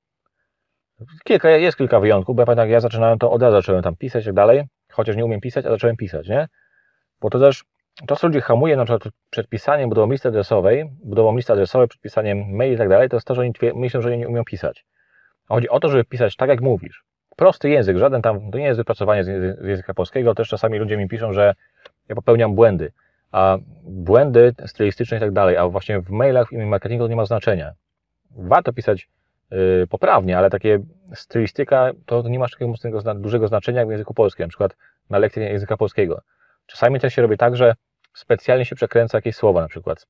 Kilka, 1.23 1.49
jest 1.49 1.77
kilka 1.77 1.99
wyjątków, 1.99 2.35
bo 2.35 2.41
ja 2.41 2.45
pamiętam, 2.45 2.67
jak 2.67 2.73
ja 2.73 2.79
zaczynałem, 2.79 3.19
to 3.19 3.31
od 3.31 3.41
razu 3.41 3.57
zacząłem 3.57 3.83
tam 3.83 3.95
pisać 3.95 4.23
i 4.23 4.25
tak 4.25 4.35
dalej, 4.35 4.63
chociaż 4.91 5.15
nie 5.15 5.25
umiem 5.25 5.41
pisać, 5.41 5.65
a 5.65 5.69
zacząłem 5.69 5.97
pisać, 5.97 6.27
nie? 6.27 6.47
Bo 7.21 7.29
to 7.29 7.39
też 7.39 7.63
czasem 8.07 8.29
ludzi 8.29 8.41
hamuje 8.41 8.75
na 8.75 8.85
przykład 8.85 9.13
przed 9.29 9.47
pisaniem 9.47 9.89
budową 9.89 10.11
listy 10.11 10.27
adresowej, 10.27 10.89
budową 11.03 11.35
listy 11.35 11.53
adresowej, 11.53 11.87
przed 11.87 12.01
pisaniem 12.01 12.55
maili 12.55 12.75
i 12.75 12.77
tak 12.77 12.89
dalej, 12.89 13.09
to 13.09 13.15
jest 13.15 13.27
to, 13.27 13.35
że 13.35 13.41
oni 13.41 13.53
myślą, 13.75 14.01
że 14.01 14.17
nie 14.17 14.27
umieją 14.27 14.43
pisać. 14.45 14.85
Chodzi 15.47 15.69
o 15.69 15.79
to, 15.79 15.89
żeby 15.89 16.03
pisać 16.03 16.35
tak, 16.35 16.49
jak 16.49 16.61
mówisz. 16.61 17.03
Prosty 17.35 17.69
język, 17.69 17.97
żaden 17.97 18.21
tam, 18.21 18.51
to 18.51 18.57
nie 18.57 18.65
jest 18.65 18.79
wypracowanie 18.79 19.23
z 19.23 19.27
języka 19.63 19.93
polskiego, 19.93 20.35
też 20.35 20.49
czasami 20.49 20.79
ludzie 20.79 20.97
mi 20.97 21.07
piszą, 21.07 21.33
że 21.33 21.55
ja 22.09 22.15
popełniam 22.15 22.55
błędy, 22.55 22.91
a 23.31 23.57
błędy 23.83 24.53
stylistyczne 24.65 25.17
i 25.17 25.19
tak 25.19 25.31
dalej, 25.31 25.57
a 25.57 25.67
właśnie 25.67 26.01
w 26.01 26.09
mailach, 26.09 26.49
w 26.49 26.65
marketingu 26.65 27.03
to 27.03 27.09
nie 27.09 27.15
ma 27.15 27.25
znaczenia. 27.25 27.73
Warto 28.31 28.73
pisać 28.73 29.09
yy, 29.51 29.87
poprawnie, 29.89 30.37
ale 30.37 30.49
takie 30.49 30.79
stylistyka 31.13 31.91
to 32.05 32.21
nie 32.21 32.39
ma 32.39 32.47
takiego 32.47 32.71
mocnego, 32.71 33.13
dużego 33.15 33.47
znaczenia 33.47 33.79
jak 33.79 33.87
w 33.87 33.91
języku 33.91 34.13
polskim, 34.13 34.43
na 34.43 34.49
przykład 34.49 34.75
na 35.09 35.17
lekcji 35.17 35.43
języka 35.43 35.77
polskiego. 35.77 36.21
Czasami 36.65 36.99
też 36.99 37.13
się 37.13 37.21
robi 37.21 37.37
tak, 37.37 37.55
że 37.55 37.75
specjalnie 38.15 38.65
się 38.65 38.75
przekręca 38.75 39.17
jakieś 39.17 39.35
słowa, 39.35 39.61
na 39.61 39.67
przykład, 39.67 40.07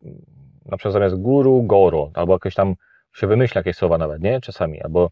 na 0.66 0.78
przykład 0.78 0.94
zamiast 0.94 1.16
guru, 1.16 1.64
goro, 1.64 2.12
albo 2.14 2.34
jakieś 2.34 2.56
tam 2.56 2.76
się 3.14 3.28
wymyśla 3.28 3.60
jakieś 3.60 3.76
słowa 3.76 3.98
nawet, 3.98 4.22
nie? 4.22 4.42
Czasami, 4.42 4.82
albo 4.82 5.10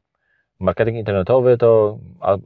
marketing 0.59 0.97
internetowy 0.97 1.57
to 1.57 1.97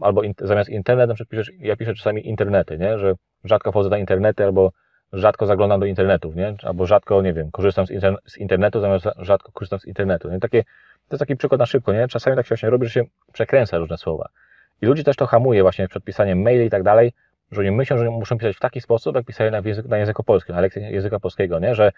albo 0.02 0.24
in, 0.24 0.34
zamiast 0.40 0.70
internet, 0.70 1.10
na 1.10 1.16
przykład 1.16 1.30
piszesz, 1.30 1.52
ja 1.60 1.76
piszę 1.76 1.94
czasami 1.94 2.28
internety, 2.28 2.78
nie? 2.78 3.00
Że 3.00 3.14
rzadko 3.44 3.72
wchodzę 3.72 3.90
na 3.90 3.98
internety, 3.98 4.44
albo 4.44 4.72
rzadko 5.14 5.46
zaglądam 5.46 5.80
do 5.80 5.86
internetów, 5.86 6.36
nie? 6.36 6.56
Albo 6.64 6.86
rzadko, 6.86 7.22
nie 7.22 7.34
wiem, 7.34 7.52
korzystam 7.52 7.86
z, 7.86 7.92
z 8.26 8.38
internetu, 8.38 8.82
zamiast 8.82 9.06
rzadko 9.18 9.52
korzystam 9.52 9.80
z 9.80 9.86
internetu. 9.86 10.30
Nie? 10.30 10.40
Takie, 10.40 10.64
to 10.64 11.16
jest 11.16 11.20
taki 11.20 11.36
przykład 11.36 11.60
na 11.60 11.66
szybko, 11.66 11.94
nie? 11.94 12.08
Czasami 12.08 12.36
tak 12.36 12.46
się 12.46 12.50
właśnie 12.50 12.70
robi, 12.70 12.86
że 12.86 12.92
się 12.94 13.04
przekręca 13.34 13.78
różne 13.78 13.98
słowa. 13.98 14.30
I 14.82 14.86
ludzi 14.86 15.04
też 15.04 15.16
to 15.16 15.26
hamuje 15.26 15.62
właśnie 15.62 15.88
przed 15.88 16.04
pisaniem 16.04 16.42
maili 16.42 16.66
i 16.66 16.70
tak 16.70 16.84
dalej, 16.84 17.12
że 17.52 17.62
oni 17.62 17.72
myślą, 17.72 17.98
że 17.98 18.10
muszą 18.10 18.38
pisać 18.38 18.56
w 18.56 18.60
taki 18.60 18.82
sposób, 18.82 19.16
jak 19.16 19.26
pisali 19.26 19.52
na, 19.52 19.62
język, 19.66 19.86
na 19.86 19.98
języku 19.98 20.24
polskim, 20.24 20.56
na 20.56 20.62
lekcji 20.62 20.82
języka 20.82 21.20
polskiego, 21.20 21.60
nie? 21.60 21.76
Że 21.76 21.92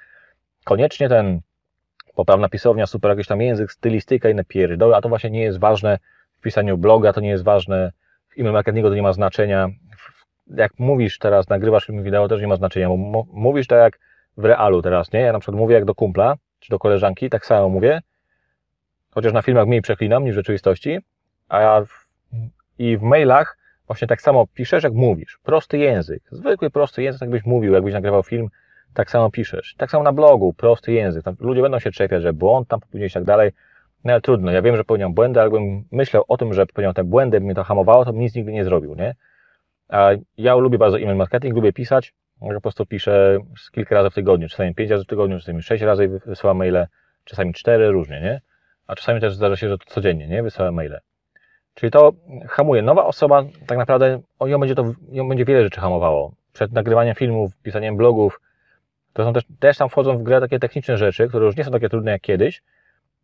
koniecznie 0.64 1.10
ten 1.10 1.42
poprawna 2.16 2.50
pisownia, 2.50 2.86
super 2.88 3.12
jakiś 3.12 3.28
tam 3.28 3.42
język, 3.42 3.72
stylistyka 3.72 4.30
i 4.30 4.32
inne 4.32 4.44
pierdoły, 4.44 4.96
a 4.96 5.02
to 5.02 5.10
właśnie 5.10 5.30
nie 5.30 5.42
jest 5.42 5.60
ważne 5.60 6.00
w 6.40 6.42
pisaniu 6.42 6.78
bloga, 6.78 7.14
to 7.14 7.22
nie 7.22 7.30
jest 7.30 7.44
ważne 7.44 7.92
w 8.30 8.40
e-mail 8.40 8.54
marketingu, 8.54 8.90
to 8.90 8.96
nie 8.96 9.02
ma 9.02 9.14
znaczenia. 9.14 9.70
Jak 10.48 10.80
mówisz 10.80 11.18
teraz, 11.18 11.50
nagrywasz 11.50 11.86
film 11.86 12.04
wideo, 12.04 12.28
też 12.28 12.42
nie 12.42 12.48
ma 12.48 12.56
znaczenia, 12.56 12.90
mówisz 13.34 13.68
tak 13.68 13.80
jak 13.80 14.00
w 14.38 14.46
realu 14.46 14.82
teraz, 14.82 15.14
nie? 15.14 15.20
Ja 15.20 15.34
na 15.34 15.40
przykład 15.40 15.58
mówię 15.58 15.76
jak 15.76 15.86
do 15.86 15.96
kumpla, 15.96 16.36
czy 16.60 16.70
do 16.70 16.80
koleżanki, 16.80 17.30
tak 17.30 17.46
samo 17.46 17.70
mówię, 17.70 18.02
chociaż 19.12 19.34
na 19.34 19.42
filmach 19.42 19.68
mniej 19.68 19.82
przeklinam 19.82 20.24
niż 20.24 20.34
w 20.34 20.36
rzeczywistości, 20.36 20.98
a 21.50 21.62
ja 21.62 21.82
w, 21.86 22.08
i 22.80 22.98
w 22.98 23.02
mailach 23.02 23.59
właśnie 23.90 24.08
tak 24.08 24.22
samo 24.22 24.48
piszesz, 24.48 24.84
jak 24.84 24.94
mówisz. 24.94 25.40
Prosty 25.44 25.78
język, 25.78 26.24
zwykły 26.32 26.70
prosty 26.70 27.04
język, 27.04 27.22
jakbyś 27.22 27.46
mówił, 27.46 27.74
jakbyś 27.74 27.94
nagrywał 27.94 28.24
film, 28.24 28.50
tak 28.94 29.12
samo 29.12 29.32
piszesz. 29.32 29.76
Tak 29.78 29.92
samo 29.92 30.04
na 30.04 30.14
blogu, 30.14 30.54
prosty 30.54 30.92
język. 30.92 31.24
Tam 31.24 31.36
ludzie 31.40 31.62
będą 31.62 31.80
się 31.80 31.92
czepiać, 31.92 32.22
że 32.22 32.34
błąd 32.34 32.68
tam 32.68 32.80
popełniłeś 32.80 33.12
i 33.12 33.14
tak 33.14 33.24
dalej. 33.24 33.52
No 34.04 34.14
ale 34.14 34.22
trudno, 34.22 34.52
ja 34.52 34.62
wiem, 34.62 34.76
że 34.76 34.84
popełniam 34.84 35.14
błędy, 35.14 35.42
ale 35.42 35.50
gdybym 35.50 35.84
myślał 35.92 36.24
o 36.28 36.38
tym, 36.38 36.54
że 36.54 36.66
popełniam 36.66 36.94
te 36.94 37.04
błędy, 37.04 37.40
by 37.40 37.46
mnie 37.46 37.56
to 37.56 37.64
hamowało, 37.64 38.06
to 38.06 38.12
bym 38.14 38.22
nic 38.22 38.36
nigdy 38.36 38.52
nie 38.52 38.66
zrobił, 38.66 38.96
nie? 38.96 39.16
A 39.88 40.10
ja 40.38 40.56
lubię 40.56 40.78
bardzo 40.78 41.00
e-mail 41.00 41.18
marketing, 41.18 41.56
lubię 41.56 41.74
pisać, 41.74 42.14
może 42.42 42.56
po 42.56 42.62
prostu 42.62 42.86
piszę 42.86 43.38
kilka 43.72 43.96
razy 43.96 44.10
w 44.10 44.14
tygodniu, 44.14 44.50
czasami 44.50 44.76
pięć 44.76 44.92
razy 44.92 45.04
w 45.04 45.08
tygodniu, 45.08 45.40
czasami 45.40 45.62
sześć 45.62 45.84
razy 45.84 46.08
wysyłam 46.26 46.58
maile, 46.58 46.88
czasami 47.24 47.54
cztery, 47.54 47.92
różnie, 47.92 48.22
nie? 48.22 48.42
A 48.88 48.96
czasami 48.96 49.22
też 49.22 49.36
zdarza 49.36 49.56
się, 49.56 49.70
że 49.70 49.78
to 49.78 49.86
codziennie, 49.86 50.28
nie? 50.28 50.44
Wysyłam 50.44 50.74
maile. 50.74 51.00
Czyli 51.80 51.92
to 51.92 52.12
hamuje. 52.50 52.82
Nowa 52.82 53.06
osoba, 53.06 53.44
tak 53.68 53.78
naprawdę, 53.78 54.20
ją 54.46 54.60
będzie 54.60 54.76
to, 54.76 54.94
ją 55.12 55.30
będzie 55.30 55.46
wiele 55.46 55.64
rzeczy 55.64 55.82
hamowało. 55.82 56.32
Przed 56.54 56.72
nagrywaniem 56.72 57.16
filmów, 57.16 57.58
pisaniem 57.64 57.98
blogów, 57.98 58.42
to 59.14 59.24
są 59.24 59.34
też, 59.34 59.44
też 59.60 59.78
tam 59.78 59.90
wchodzą 59.90 60.18
w 60.18 60.24
grę 60.24 60.42
takie 60.42 60.60
techniczne 60.60 60.98
rzeczy, 60.98 61.28
które 61.28 61.46
już 61.46 61.56
nie 61.56 61.64
są 61.64 61.72
takie 61.72 61.90
trudne 61.90 62.12
jak 62.12 62.22
kiedyś, 62.22 62.62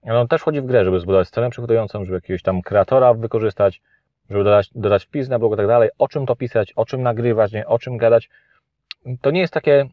ale 0.05 0.19
on 0.19 0.27
też 0.27 0.41
wchodzi 0.41 0.61
w 0.61 0.65
grę, 0.65 0.85
żeby 0.85 0.99
zbudować 0.99 1.27
stronę 1.27 1.49
przygotującą, 1.49 2.05
żeby 2.05 2.15
jakiegoś 2.17 2.41
tam 2.41 2.61
kreatora 2.61 3.13
wykorzystać, 3.13 3.81
żeby 4.29 4.43
dodać, 4.43 4.69
dodać 4.75 5.05
wpis 5.05 5.29
na 5.29 5.39
blog 5.39 5.53
i 5.53 5.57
tak 5.57 5.67
dalej, 5.67 5.89
o 5.97 6.07
czym 6.07 6.25
to 6.25 6.35
pisać, 6.35 6.73
o 6.75 6.85
czym 6.85 7.01
nagrywać, 7.01 7.51
nie, 7.51 7.67
o 7.67 7.79
czym 7.79 7.97
gadać. 7.97 8.29
To 9.21 9.31
nie 9.31 9.39
jest 9.39 9.53
takie, 9.53 9.85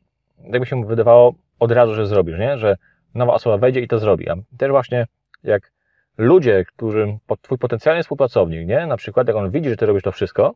jakby 0.44 0.66
się 0.66 0.84
wydawało 0.84 1.34
od 1.58 1.72
razu, 1.72 1.94
że 1.94 2.06
zrobisz, 2.06 2.38
nie? 2.38 2.58
Że 2.58 2.76
nowa 3.14 3.34
osoba 3.34 3.58
wejdzie 3.58 3.80
i 3.80 3.88
to 3.88 3.98
zrobi. 3.98 4.28
A 4.28 4.34
też 4.58 4.70
właśnie 4.70 5.06
jak 5.44 5.72
ludzie, 6.18 6.64
którym 6.64 7.18
twój 7.42 7.58
potencjalny 7.58 8.02
współpracownik, 8.02 8.68
nie? 8.68 8.86
Na 8.86 8.96
przykład 8.96 9.28
jak 9.28 9.36
on 9.36 9.50
widzi, 9.50 9.70
że 9.70 9.76
ty 9.76 9.86
robisz 9.86 10.02
to 10.02 10.12
wszystko, 10.12 10.54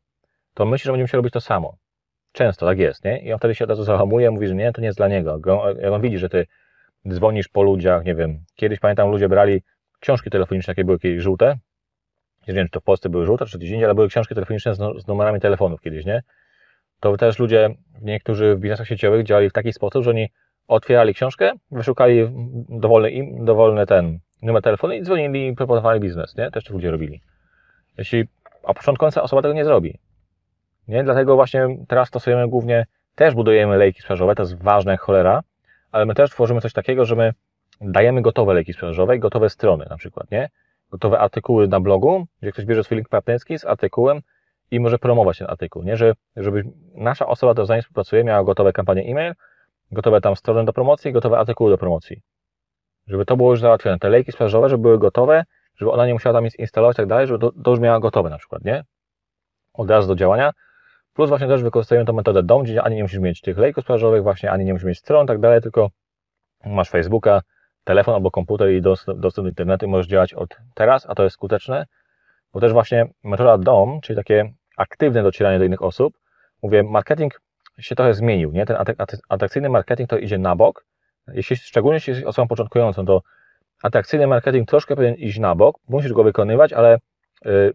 to 0.54 0.64
myśli, 0.64 0.84
że 0.86 0.92
będzie 0.92 1.04
musiał 1.04 1.18
robić 1.18 1.32
to 1.32 1.40
samo. 1.40 1.76
Często 2.32 2.66
tak 2.66 2.78
jest, 2.78 3.04
nie? 3.04 3.18
I 3.18 3.32
on 3.32 3.38
wtedy 3.38 3.54
się 3.54 3.64
od 3.64 3.70
razu 3.70 3.84
zahamuje, 3.84 4.30
mówi, 4.30 4.46
że 4.46 4.54
nie, 4.54 4.72
to 4.72 4.80
nie 4.80 4.86
jest 4.86 4.98
dla 4.98 5.08
niego. 5.08 5.40
Jak 5.80 5.92
on 5.92 6.00
widzi, 6.00 6.18
że 6.18 6.28
ty 6.28 6.46
dzwonisz 7.08 7.48
po 7.48 7.62
ludziach, 7.62 8.04
nie 8.04 8.14
wiem, 8.14 8.44
kiedyś 8.54 8.80
pamiętam 8.80 9.10
ludzie 9.10 9.28
brali 9.28 9.62
książki 10.00 10.30
telefoniczne, 10.30 10.70
jakie 10.70 10.84
były 10.84 10.98
kiedyś 10.98 11.22
żółte, 11.22 11.58
nie 12.48 12.54
wiem, 12.54 12.66
czy 12.66 12.70
to 12.70 12.80
w 12.80 12.84
Polsce 12.84 13.08
były 13.08 13.26
żółte, 13.26 13.46
czy 13.46 13.58
gdzieś 13.58 13.70
indziej, 13.70 13.84
ale 13.84 13.94
były 13.94 14.08
książki 14.08 14.34
telefoniczne 14.34 14.74
z, 14.74 14.78
z 14.78 15.06
numerami 15.06 15.40
telefonów 15.40 15.80
kiedyś, 15.80 16.04
nie? 16.04 16.22
To 17.00 17.16
też 17.16 17.38
ludzie, 17.38 17.70
niektórzy 18.02 18.56
w 18.56 18.60
biznesach 18.60 18.86
sieciowych 18.86 19.26
działali 19.26 19.50
w 19.50 19.52
taki 19.52 19.72
sposób, 19.72 20.04
że 20.04 20.10
oni 20.10 20.28
otwierali 20.68 21.14
książkę, 21.14 21.52
wyszukali 21.70 22.28
dowolny, 22.68 23.10
im, 23.10 23.44
dowolny 23.44 23.86
ten 23.86 24.18
numer 24.42 24.62
telefonu 24.62 24.94
i 24.94 25.02
dzwonili 25.02 25.46
i 25.46 25.54
proponowali 25.54 26.00
biznes, 26.00 26.36
nie? 26.36 26.50
Też 26.50 26.64
to 26.64 26.72
ludzie 26.72 26.90
robili. 26.90 27.20
Jeśli, 27.98 28.24
a 28.64 28.74
początkująca 28.74 29.22
osoba 29.22 29.42
tego 29.42 29.54
nie 29.54 29.64
zrobi. 29.64 29.98
Nie? 30.88 31.04
Dlatego 31.04 31.36
właśnie 31.36 31.68
teraz 31.88 32.08
stosujemy 32.08 32.48
głównie, 32.48 32.86
też 33.14 33.34
budujemy 33.34 33.76
lejki 33.76 34.00
sprzedażowe, 34.00 34.34
to 34.34 34.42
jest 34.42 34.62
ważne 34.62 34.92
jak 34.92 35.00
cholera, 35.00 35.42
ale 35.92 36.06
my 36.06 36.14
też 36.14 36.30
tworzymy 36.30 36.60
coś 36.60 36.72
takiego, 36.72 37.04
że 37.04 37.16
my 37.16 37.32
dajemy 37.80 38.22
gotowe 38.22 38.54
lejki 38.54 38.72
sprzedażowe, 38.72 39.18
gotowe 39.18 39.50
strony 39.50 39.86
na 39.90 39.96
przykład, 39.96 40.30
nie? 40.30 40.48
Gotowe 40.90 41.18
artykuły 41.18 41.68
na 41.68 41.80
blogu, 41.80 42.26
gdzie 42.42 42.52
ktoś 42.52 42.64
bierze 42.64 42.84
swój 42.84 42.96
link 42.96 43.08
partnerski 43.08 43.58
z 43.58 43.64
artykułem 43.64 44.20
i 44.70 44.80
może 44.80 44.98
promować 44.98 45.38
ten 45.38 45.50
artykuł, 45.50 45.82
nie? 45.82 45.96
Że, 45.96 46.14
żeby 46.36 46.64
nasza 46.94 47.26
osoba, 47.26 47.52
która 47.52 47.66
z 47.66 47.68
nami 47.68 47.82
współpracuje, 47.82 48.24
miała 48.24 48.44
gotowe 48.44 48.72
kampanie 48.72 49.02
e-mail, 49.02 49.34
gotowe 49.92 50.20
tam 50.20 50.36
strony 50.36 50.64
do 50.64 50.72
promocji, 50.72 51.12
gotowe 51.12 51.38
artykuły 51.38 51.70
do 51.70 51.78
promocji. 51.78 52.22
Żeby 53.06 53.24
to 53.24 53.36
było 53.36 53.50
już 53.50 53.60
załatwione. 53.60 53.98
Te 53.98 54.08
lejki 54.08 54.32
sprzedażowe, 54.32 54.68
żeby 54.68 54.82
były 54.82 54.98
gotowe, 54.98 55.44
żeby 55.76 55.90
ona 55.90 56.06
nie 56.06 56.12
musiała 56.12 56.34
tam 56.34 56.44
nic 56.44 56.58
instalować 56.58 56.96
i 56.96 56.96
tak 56.96 57.06
dalej, 57.06 57.26
żeby 57.26 57.38
to, 57.38 57.52
to 57.64 57.70
już 57.70 57.80
miała 57.80 58.00
gotowe 58.00 58.30
na 58.30 58.38
przykład, 58.38 58.64
nie? 58.64 58.84
Od 59.74 59.90
razu 59.90 60.08
do 60.08 60.14
działania. 60.14 60.52
Plus 61.14 61.28
właśnie 61.28 61.48
też 61.48 61.62
wykorzystujemy 61.62 62.06
tą 62.06 62.12
metodę 62.12 62.42
DOM, 62.42 62.62
gdzie 62.62 62.82
ani 62.82 62.96
nie 62.96 63.02
musisz 63.02 63.18
mieć 63.18 63.40
tych 63.40 63.58
lejków 63.58 63.84
sprzedażowych, 63.84 64.22
właśnie 64.22 64.50
ani 64.50 64.64
nie 64.64 64.72
musisz 64.72 64.86
mieć 64.86 64.98
stron 64.98 65.24
i 65.24 65.28
tak 65.28 65.40
dalej, 65.40 65.62
tylko 65.62 65.90
masz 66.64 66.90
Facebooka, 66.90 67.42
telefon 67.84 68.14
albo 68.14 68.30
komputer 68.30 68.70
i 68.70 68.82
dostęp, 68.82 69.20
dostęp 69.20 69.44
do 69.44 69.48
internetu 69.48 69.88
możesz 69.88 70.06
działać 70.06 70.34
od 70.34 70.56
teraz, 70.74 71.06
a 71.08 71.14
to 71.14 71.24
jest 71.24 71.34
skuteczne, 71.34 71.86
bo 72.52 72.60
też 72.60 72.72
właśnie 72.72 73.06
metoda 73.24 73.58
DOM, 73.58 74.00
czyli 74.00 74.16
takie 74.16 74.52
aktywne 74.76 75.22
docieranie 75.22 75.58
do 75.58 75.64
innych 75.64 75.82
osób, 75.82 76.18
mówię, 76.62 76.82
marketing 76.82 77.40
się 77.78 77.94
trochę 77.94 78.14
zmienił, 78.14 78.52
nie? 78.52 78.66
Ten 78.66 78.76
atrakcyjny 79.28 79.68
marketing 79.68 80.10
to 80.10 80.18
idzie 80.18 80.38
na 80.38 80.56
bok, 80.56 80.84
jeśli, 81.32 81.56
szczególnie 81.56 81.96
jeśli 81.96 82.10
jesteś 82.10 82.26
osobą 82.28 82.48
początkującą, 82.48 83.06
to 83.06 83.22
atrakcyjny 83.82 84.26
marketing 84.26 84.68
troszkę 84.68 84.96
powinien 84.96 85.14
iść 85.14 85.38
na 85.38 85.54
bok, 85.54 85.76
musisz 85.88 86.12
go 86.12 86.24
wykonywać, 86.24 86.72
ale 86.72 86.98
y, 87.46 87.74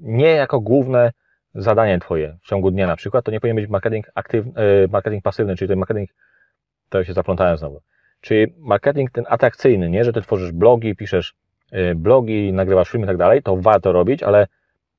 nie 0.00 0.26
jako 0.28 0.60
główne 0.60 1.12
zadanie 1.54 1.98
Twoje 1.98 2.36
w 2.42 2.48
ciągu 2.48 2.70
dnia 2.70 2.86
na 2.86 2.96
przykład, 2.96 3.24
to 3.24 3.30
nie 3.30 3.40
powinien 3.40 3.56
być 3.56 3.70
marketing, 3.70 4.10
aktyw, 4.14 4.46
y, 4.46 4.50
marketing 4.92 5.24
pasywny, 5.24 5.56
czyli 5.56 5.68
ten 5.68 5.78
marketing, 5.78 6.10
to 6.88 7.04
się 7.04 7.12
zaplątałem 7.12 7.56
znowu, 7.56 7.80
czyli 8.20 8.54
marketing 8.58 9.10
ten 9.10 9.24
atrakcyjny, 9.28 9.90
nie, 9.90 10.04
że 10.04 10.12
Ty 10.12 10.22
tworzysz 10.22 10.52
blogi, 10.52 10.96
piszesz 10.96 11.34
y, 11.72 11.94
blogi, 11.94 12.52
nagrywasz 12.52 12.90
filmy 12.90 13.06
i 13.06 13.08
tak 13.08 13.16
dalej, 13.16 13.42
to 13.42 13.56
warto 13.56 13.92
robić, 13.92 14.22
ale 14.22 14.46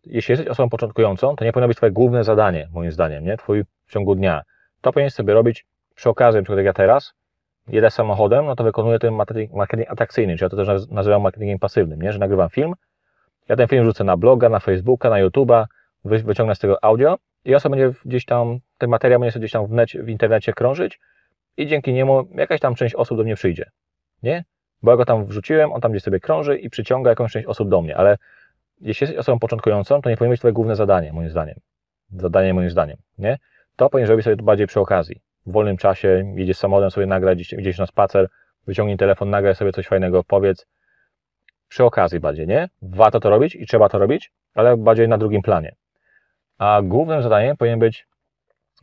jeśli 0.05 0.31
jesteś 0.31 0.47
osobą 0.47 0.69
początkującą, 0.69 1.35
to 1.35 1.45
nie 1.45 1.53
powinno 1.53 1.67
być 1.67 1.77
Twoje 1.77 1.91
główne 1.91 2.23
zadanie, 2.23 2.67
moim 2.73 2.91
zdaniem, 2.91 3.25
nie, 3.25 3.37
Twój 3.37 3.63
w 3.85 3.91
ciągu 3.91 4.15
dnia. 4.15 4.41
To 4.81 4.91
powinieneś 4.91 5.13
sobie 5.13 5.33
robić 5.33 5.65
przy 5.95 6.09
okazji, 6.09 6.37
na 6.37 6.43
przykład 6.43 6.57
jak 6.57 6.65
ja 6.65 6.73
teraz, 6.73 7.13
jedę 7.69 7.91
samochodem, 7.91 8.45
no 8.45 8.55
to 8.55 8.63
wykonuję 8.63 8.99
ten 8.99 9.13
marketing, 9.13 9.53
marketing 9.53 9.91
atrakcyjny, 9.91 10.33
czyli 10.37 10.45
ja 10.45 10.49
to 10.49 10.65
też 10.65 10.87
nazywam 10.87 11.21
marketingiem 11.21 11.59
pasywnym, 11.59 12.01
nie? 12.01 12.13
że 12.13 12.19
nagrywam 12.19 12.49
film, 12.49 12.73
ja 13.49 13.55
ten 13.55 13.67
film 13.67 13.85
rzucę 13.85 14.03
na 14.03 14.17
bloga, 14.17 14.49
na 14.49 14.59
Facebooka, 14.59 15.09
na 15.09 15.15
YouTube'a, 15.15 15.65
wyciągnę 16.05 16.55
z 16.55 16.59
tego 16.59 16.83
audio 16.83 17.17
i 17.45 17.55
osoba 17.55 17.75
będzie 17.75 17.99
gdzieś 18.05 18.25
tam, 18.25 18.59
ten 18.77 18.89
materiał 18.89 19.19
będzie 19.19 19.39
gdzieś 19.39 19.51
tam 19.51 19.67
w, 19.67 19.71
necie, 19.71 20.03
w 20.03 20.09
internecie 20.09 20.53
krążyć 20.53 20.99
i 21.57 21.67
dzięki 21.67 21.93
niemu 21.93 22.27
jakaś 22.35 22.59
tam 22.59 22.75
część 22.75 22.95
osób 22.95 23.17
do 23.17 23.23
mnie 23.23 23.35
przyjdzie. 23.35 23.69
Nie? 24.23 24.43
Bo 24.81 24.91
ja 24.91 24.97
go 24.97 25.05
tam 25.05 25.25
wrzuciłem, 25.25 25.73
on 25.73 25.81
tam 25.81 25.91
gdzieś 25.91 26.03
sobie 26.03 26.19
krąży 26.19 26.57
i 26.57 26.69
przyciąga 26.69 27.09
jakąś 27.09 27.31
część 27.31 27.47
osób 27.47 27.69
do 27.69 27.81
mnie, 27.81 27.97
ale 27.97 28.17
jeśli 28.81 29.03
jesteś 29.03 29.19
osobą 29.19 29.39
początkującą, 29.39 30.01
to 30.01 30.09
nie 30.09 30.17
powinno 30.17 30.33
być 30.33 30.39
twoje 30.39 30.53
główne 30.53 30.75
zadanie, 30.75 31.13
moim 31.13 31.29
zdaniem. 31.29 31.55
Zadanie 32.11 32.53
moim 32.53 32.69
zdaniem, 32.69 32.97
nie? 33.17 33.37
To 33.75 33.89
powinien 33.89 34.09
robić 34.09 34.23
sobie 34.23 34.35
bardziej 34.35 34.67
przy 34.67 34.79
okazji. 34.79 35.21
W 35.45 35.51
wolnym 35.51 35.77
czasie 35.77 36.33
jedziesz 36.35 36.57
samochodem 36.57 36.91
sobie 36.91 37.05
nagrać, 37.05 37.37
gdzieś, 37.37 37.55
gdzieś 37.55 37.77
na 37.77 37.85
spacer, 37.85 38.27
wyciągnij 38.67 38.97
telefon, 38.97 39.29
nagraj 39.29 39.55
sobie 39.55 39.71
coś 39.71 39.87
fajnego, 39.87 40.23
powiedz. 40.23 40.67
Przy 41.67 41.83
okazji 41.83 42.19
bardziej, 42.19 42.47
nie? 42.47 42.69
Warto 42.81 43.19
to 43.19 43.29
robić 43.29 43.55
i 43.55 43.65
trzeba 43.65 43.89
to 43.89 43.99
robić, 43.99 44.31
ale 44.53 44.77
bardziej 44.77 45.07
na 45.07 45.17
drugim 45.17 45.41
planie. 45.41 45.75
A 46.57 46.81
głównym 46.83 47.21
zadaniem 47.21 47.57
powinien 47.57 47.79
być 47.79 48.07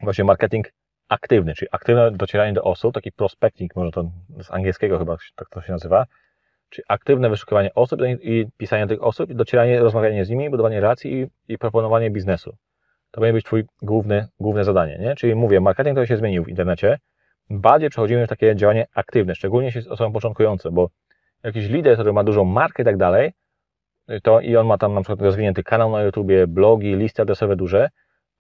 właśnie 0.03 0.25
marketing 0.25 0.73
aktywny, 1.09 1.55
czyli 1.55 1.69
aktywne 1.73 2.11
docieranie 2.11 2.53
do 2.53 2.63
osób, 2.63 2.95
taki 2.95 3.13
prospecting, 3.13 3.77
może 3.77 3.91
to 3.91 4.11
z 4.43 4.51
angielskiego 4.51 4.99
chyba 4.99 5.17
tak 5.37 5.49
to 5.49 5.63
się 5.63 5.73
nazywa, 5.73 6.07
czyli 6.69 6.85
aktywne 6.89 7.31
wyszukiwanie 7.31 7.75
osób 7.75 8.01
i 8.21 8.47
pisanie 8.57 8.87
tych 8.87 9.03
osób, 9.03 9.31
i 9.31 9.35
docieranie, 9.35 9.81
rozmawianie 9.81 10.25
z 10.25 10.31
nimi, 10.31 10.51
budowanie 10.51 10.81
relacji 10.81 11.13
i, 11.13 11.53
i 11.53 11.59
proponowanie 11.59 12.11
biznesu. 12.11 12.57
To 13.17 13.21
powinien 13.21 13.35
być 13.35 13.45
Twój 13.45 13.65
główny, 13.83 14.29
główne 14.41 14.65
zadanie, 14.65 14.99
nie? 14.99 15.15
Czyli 15.15 15.35
mówię, 15.35 15.61
marketing 15.61 15.97
to 15.97 16.07
się 16.07 16.17
zmienił 16.17 16.45
w 16.45 16.49
internecie, 16.49 16.99
bardziej 17.51 17.91
przechodzimy 17.91 18.27
w 18.27 18.29
takie 18.29 18.57
działanie 18.57 18.87
aktywne, 18.95 19.35
szczególnie 19.35 19.67
jeśli 19.67 19.79
jest 19.79 19.91
osobą 19.91 20.13
początkującą, 20.13 20.71
bo 20.71 20.91
jakiś 21.43 21.69
lider, 21.69 21.95
który 21.95 22.13
ma 22.13 22.25
dużą 22.25 22.45
markę 22.45 22.83
i 22.83 22.87
tak 22.87 22.97
dalej, 22.97 23.33
to 24.23 24.41
i 24.41 24.57
on 24.57 24.67
ma 24.67 24.79
tam 24.79 24.95
na 24.95 25.01
przykład 25.01 25.21
rozwinięty 25.21 25.63
kanał 25.63 25.91
na 25.91 26.03
YouTubie, 26.03 26.47
blogi, 26.47 26.97
listy 26.97 27.23
adresowe 27.23 27.57
duże, 27.57 27.89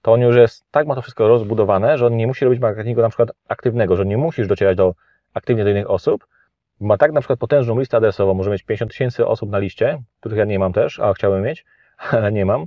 to 0.02 0.12
on 0.12 0.20
już 0.20 0.36
jest, 0.36 0.64
tak 0.70 0.86
ma 0.86 0.94
to 0.94 1.02
wszystko 1.02 1.28
rozbudowane, 1.28 1.98
że 1.98 2.06
on 2.06 2.16
nie 2.16 2.26
musi 2.26 2.44
robić 2.44 2.60
marketingu 2.60 3.00
na 3.00 3.08
przykład 3.08 3.28
aktywnego, 3.48 3.96
że 3.96 4.06
nie 4.06 4.16
musisz 4.16 4.46
docierać 4.46 4.76
do 4.76 4.94
aktywnie 5.34 5.64
do 5.64 5.70
innych 5.70 5.90
osób, 5.90 6.26
ma 6.80 6.98
tak 6.98 7.12
na 7.12 7.20
przykład 7.20 7.38
potężną 7.38 7.78
listę 7.78 7.96
adresową, 7.96 8.34
może 8.34 8.50
mieć 8.50 8.62
50 8.62 8.90
tysięcy 8.90 9.26
osób 9.26 9.50
na 9.50 9.58
liście, 9.58 10.02
których 10.20 10.38
ja 10.38 10.44
nie 10.44 10.58
mam 10.58 10.72
też, 10.72 11.00
a 11.00 11.12
chciałbym 11.12 11.42
mieć, 11.42 11.64
ale 12.12 12.32
nie 12.32 12.46
mam, 12.46 12.66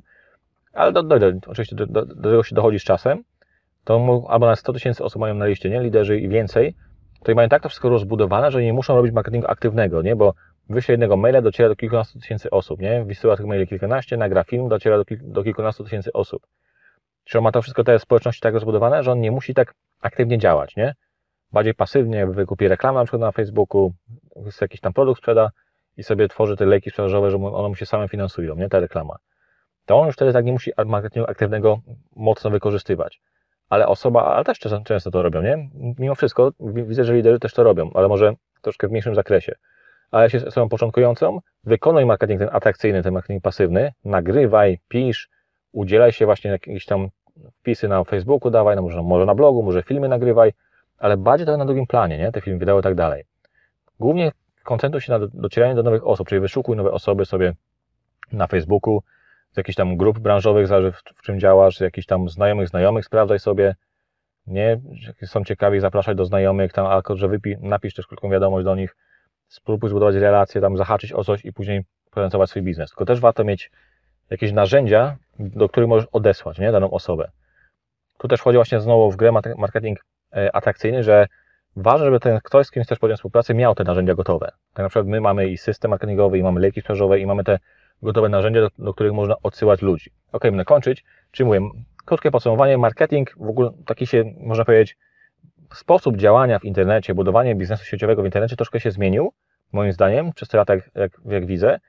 ale 0.74 0.92
do, 0.92 1.04
do, 1.04 1.20
do, 1.20 1.28
oczywiście 1.48 1.76
do, 1.76 1.86
do, 1.86 2.06
do 2.06 2.30
tego 2.30 2.44
się 2.44 2.56
dochodzi 2.56 2.80
z 2.80 2.84
czasem, 2.84 3.24
to 3.84 4.26
albo 4.30 4.46
na 4.46 4.56
100 4.56 4.74
tysięcy 4.74 5.04
osób 5.04 5.20
mają 5.20 5.36
na 5.36 5.46
liście, 5.46 5.70
nie, 5.70 5.82
liderzy 5.82 6.20
i 6.20 6.30
więcej, 6.30 6.76
to 7.24 7.32
i 7.32 7.36
mają 7.36 7.50
tak 7.50 7.64
to 7.64 7.70
wszystko 7.70 7.90
rozbudowane, 7.90 8.52
że 8.52 8.64
nie 8.64 8.74
muszą 8.74 8.96
robić 8.96 9.14
marketingu 9.14 9.48
aktywnego, 9.48 10.02
nie, 10.02 10.16
bo 10.16 10.34
wyśle 10.70 10.94
jednego 10.94 11.18
maila, 11.18 11.42
dociera 11.42 11.70
do 11.70 11.76
kilkunastu 11.76 12.20
tysięcy 12.20 12.50
osób, 12.50 12.82
nie, 12.82 13.04
wysyła 13.06 13.38
tych 13.38 13.46
maili 13.46 13.68
kilkanaście, 13.68 14.18
nagra 14.18 14.44
film, 14.44 14.70
dociera 14.70 14.98
do, 14.98 15.06
kil, 15.06 15.18
do 15.22 15.44
kilkunastu 15.44 15.84
tysięcy 15.84 16.14
osób. 16.14 16.48
Czyli 17.24 17.40
on 17.40 17.44
ma 17.44 17.52
to 17.52 17.62
wszystko 17.62 17.84
te 17.84 18.00
społeczności 18.00 18.42
tak 18.42 18.54
rozbudowane, 18.54 19.04
że 19.04 19.12
on 19.12 19.20
nie 19.20 19.32
musi 19.32 19.54
tak 19.54 19.74
aktywnie 20.02 20.38
działać, 20.38 20.76
nie? 20.76 20.96
Bardziej 21.52 21.74
pasywnie 21.74 22.28
wykupi 22.28 22.68
reklamę 22.68 23.00
na 23.00 23.06
przykład 23.06 23.22
na 23.22 23.32
Facebooku, 23.32 23.94
jakiś 24.62 24.80
tam 24.80 24.94
produkt 24.94 25.18
sprzeda 25.18 25.50
i 25.98 26.04
sobie 26.04 26.28
tworzy 26.28 26.58
te 26.58 26.66
lejki 26.66 26.90
sprzedażowe, 26.90 27.32
że 27.32 27.38
one 27.38 27.70
mu 27.70 27.76
się 27.76 27.86
same 27.86 28.08
finansują, 28.08 28.56
nie? 28.56 28.70
Ta 28.70 28.80
reklama. 28.80 29.16
To 29.90 30.00
on 30.00 30.06
już 30.06 30.16
wtedy 30.16 30.34
tak 30.34 30.46
nie 30.46 30.52
musi 30.52 30.72
marketingu 30.86 31.30
aktywnego 31.30 31.80
mocno 32.16 32.50
wykorzystywać. 32.50 33.22
Ale 33.70 33.88
osoba, 33.88 34.26
ale 34.26 34.44
też 34.44 34.60
często, 34.86 35.12
to 35.12 35.22
robią, 35.22 35.42
nie? 35.42 35.70
Mimo 36.00 36.16
wszystko 36.16 36.52
widzę, 36.60 37.04
że 37.04 37.14
liderzy 37.14 37.40
też 37.40 37.54
to 37.54 37.64
robią, 37.64 37.92
ale 37.94 38.08
może 38.08 38.34
troszkę 38.62 38.88
w 38.88 38.92
mniejszym 38.92 39.16
zakresie. 39.16 39.56
Ale 40.12 40.24
jeśli 40.24 40.46
osobą 40.46 40.70
początkującą, 40.70 41.40
wykonuj 41.64 42.06
marketing 42.06 42.40
ten 42.40 42.50
atrakcyjny, 42.52 43.04
ten 43.04 43.14
marketing 43.14 43.44
pasywny, 43.44 43.94
nagrywaj, 44.06 44.80
pisz, 44.88 45.30
udzielaj 45.72 46.12
się 46.12 46.26
właśnie 46.26 46.52
jakichś 46.52 46.86
tam 46.86 47.10
wpisy 47.60 47.88
na 47.88 48.04
Facebooku 48.04 48.52
dawaj, 48.52 48.76
no 48.76 48.82
może, 48.82 49.04
może 49.04 49.26
na 49.26 49.36
blogu, 49.36 49.64
może 49.64 49.84
filmy 49.84 50.08
nagrywaj, 50.08 50.54
ale 50.98 51.18
bardziej 51.18 51.48
to 51.48 51.58
na 51.58 51.66
drugim 51.66 51.88
planie, 51.88 52.18
nie? 52.18 52.32
Te 52.32 52.42
filmy, 52.42 52.60
wideo 52.60 52.80
i 52.80 52.84
tak 52.84 52.96
dalej. 52.96 53.24
Głównie 54.00 54.32
koncentruj 54.64 55.02
się 55.02 55.12
na 55.12 55.28
docieraniu 55.34 55.76
do 55.76 55.84
nowych 55.84 56.08
osób, 56.08 56.28
czyli 56.28 56.42
wyszukuj 56.42 56.78
nowe 56.78 56.92
osoby 56.92 57.26
sobie 57.26 57.54
na 58.32 58.48
Facebooku, 58.48 59.02
z 59.52 59.58
jakichś 59.58 59.76
tam 59.76 59.98
grup 59.98 60.20
branżowych, 60.20 60.68
zależy 60.68 60.92
w 60.92 61.22
czym 61.22 61.40
działasz, 61.40 61.80
jakichś 61.80 62.08
tam 62.08 62.30
znajomych, 62.30 62.68
znajomych, 62.68 63.06
sprawdzaj 63.06 63.40
sobie, 63.40 63.76
nie? 64.48 64.82
Są 65.26 65.44
ciekawi, 65.44 65.80
zapraszać 65.80 66.18
do 66.18 66.26
znajomych, 66.26 66.74
tam, 66.74 66.86
albo 66.86 67.16
że 67.16 67.28
wypi, 67.28 67.56
napisz 67.62 67.94
też 67.94 68.08
krótką 68.08 68.30
wiadomość 68.30 68.66
do 68.66 68.76
nich, 68.76 68.96
spróbuj 69.48 69.90
zbudować 69.90 70.16
relacje, 70.16 70.62
tam 70.62 70.78
zahaczyć 70.78 71.14
o 71.14 71.24
coś 71.24 71.46
i 71.46 71.54
później 71.54 71.86
prezentować 72.12 72.50
swój 72.50 72.62
biznes. 72.62 72.90
Tylko 72.90 73.06
też 73.06 73.20
warto 73.20 73.44
mieć 73.44 73.72
jakieś 74.30 74.52
narzędzia, 74.52 75.18
do 75.40 75.70
których 75.70 75.90
możesz 75.90 76.08
odesłać 76.12 76.60
nie, 76.60 76.72
daną 76.72 76.92
osobę. 76.92 77.32
Tu 78.18 78.28
też 78.28 78.40
wchodzi 78.40 78.56
właśnie 78.56 78.80
znowu 78.80 79.12
w 79.12 79.16
grę 79.16 79.32
marketing 79.58 80.00
e, 80.36 80.56
atrakcyjny, 80.56 81.04
że 81.04 81.28
ważne, 81.76 82.06
żeby 82.06 82.20
ten 82.20 82.40
ktoś, 82.44 82.68
z 82.68 82.72
kim 82.72 82.84
chcesz 82.84 83.00
podjąć 83.00 83.20
współpracę, 83.20 83.54
miał 83.54 83.76
te 83.76 83.84
narzędzia 83.84 84.16
gotowe. 84.16 84.52
Tak 84.74 84.84
na 84.84 84.90
przykład 84.90 85.08
my 85.08 85.22
mamy 85.22 85.48
i 85.48 85.58
system 85.58 85.92
marketingowy, 85.92 86.38
i 86.38 86.44
mamy 86.44 86.60
leki 86.60 86.82
sprzedażowe, 86.82 87.20
i 87.20 87.26
mamy 87.26 87.44
te 87.44 87.60
gotowe 88.04 88.30
narzędzia, 88.30 88.62
do, 88.62 88.70
do 88.80 88.94
których 88.94 89.14
można 89.14 89.36
odsyłać 89.44 89.82
ludzi. 89.82 90.12
Ok, 90.32 90.44
będę 90.44 90.66
kończyć. 90.66 91.06
Czyli 91.32 91.48
mówię, 91.48 91.60
krótkie 92.06 92.32
podsumowanie, 92.32 92.78
marketing, 92.78 93.36
w 93.38 93.50
ogóle 93.50 93.70
taki 93.86 94.08
się, 94.08 94.24
można 94.38 94.66
powiedzieć, 94.66 94.98
sposób 95.74 96.18
działania 96.18 96.60
w 96.60 96.66
internecie, 96.66 97.14
budowanie 97.14 97.56
biznesu 97.56 97.86
sieciowego 97.86 98.22
w 98.22 98.26
internecie 98.26 98.56
troszkę 98.56 98.80
się 98.80 98.92
zmienił, 98.92 99.34
moim 99.72 99.92
zdaniem, 99.92 100.34
przez 100.34 100.50
te 100.50 100.58
lata, 100.58 100.76
jak, 100.76 100.90
jak, 100.96 101.12
jak 101.26 101.46
widzę 101.46 101.80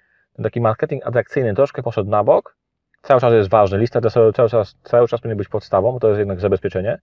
taki 0.43 0.61
marketing 0.61 1.07
atrakcyjny 1.07 1.55
troszkę 1.55 1.83
poszedł 1.83 2.11
na 2.11 2.25
bok, 2.25 2.57
cały 3.03 3.21
czas 3.21 3.33
jest 3.33 3.51
ważny, 3.51 3.79
lista 3.79 3.99
adresowa 3.99 4.33
cały 4.33 4.49
czas, 4.49 4.77
cały 4.83 5.09
czas 5.09 5.21
powinien 5.21 5.39
być 5.39 5.49
podstawą, 5.49 5.93
bo 5.93 6.01
to 6.01 6.09
jest 6.09 6.19
jednak 6.19 6.41
zabezpieczenie, 6.41 6.99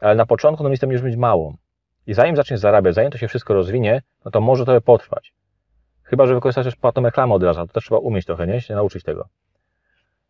ale 0.00 0.14
na 0.14 0.26
początku 0.26 0.64
tą 0.64 0.70
listę 0.70 0.86
już 0.86 1.02
być 1.02 1.16
małą. 1.16 1.56
I 2.06 2.14
zanim 2.14 2.36
zaczniesz 2.36 2.60
zarabiać, 2.60 2.94
zanim 2.94 3.10
to 3.10 3.18
się 3.18 3.28
wszystko 3.28 3.54
rozwinie, 3.54 4.02
no 4.24 4.30
to 4.30 4.40
może 4.40 4.64
to 4.64 4.80
potrwać. 4.80 5.32
Chyba, 6.14 6.26
że 6.26 6.34
wykorzystasz 6.34 6.76
płatną 6.76 7.02
reklamę 7.02 7.34
od 7.34 7.42
razu, 7.42 7.60
to 7.60 7.72
też 7.72 7.84
trzeba 7.84 7.98
umieć 7.98 8.26
trochę, 8.26 8.46
nie? 8.46 8.60
Się 8.60 8.74
nauczyć 8.74 9.04
tego. 9.04 9.28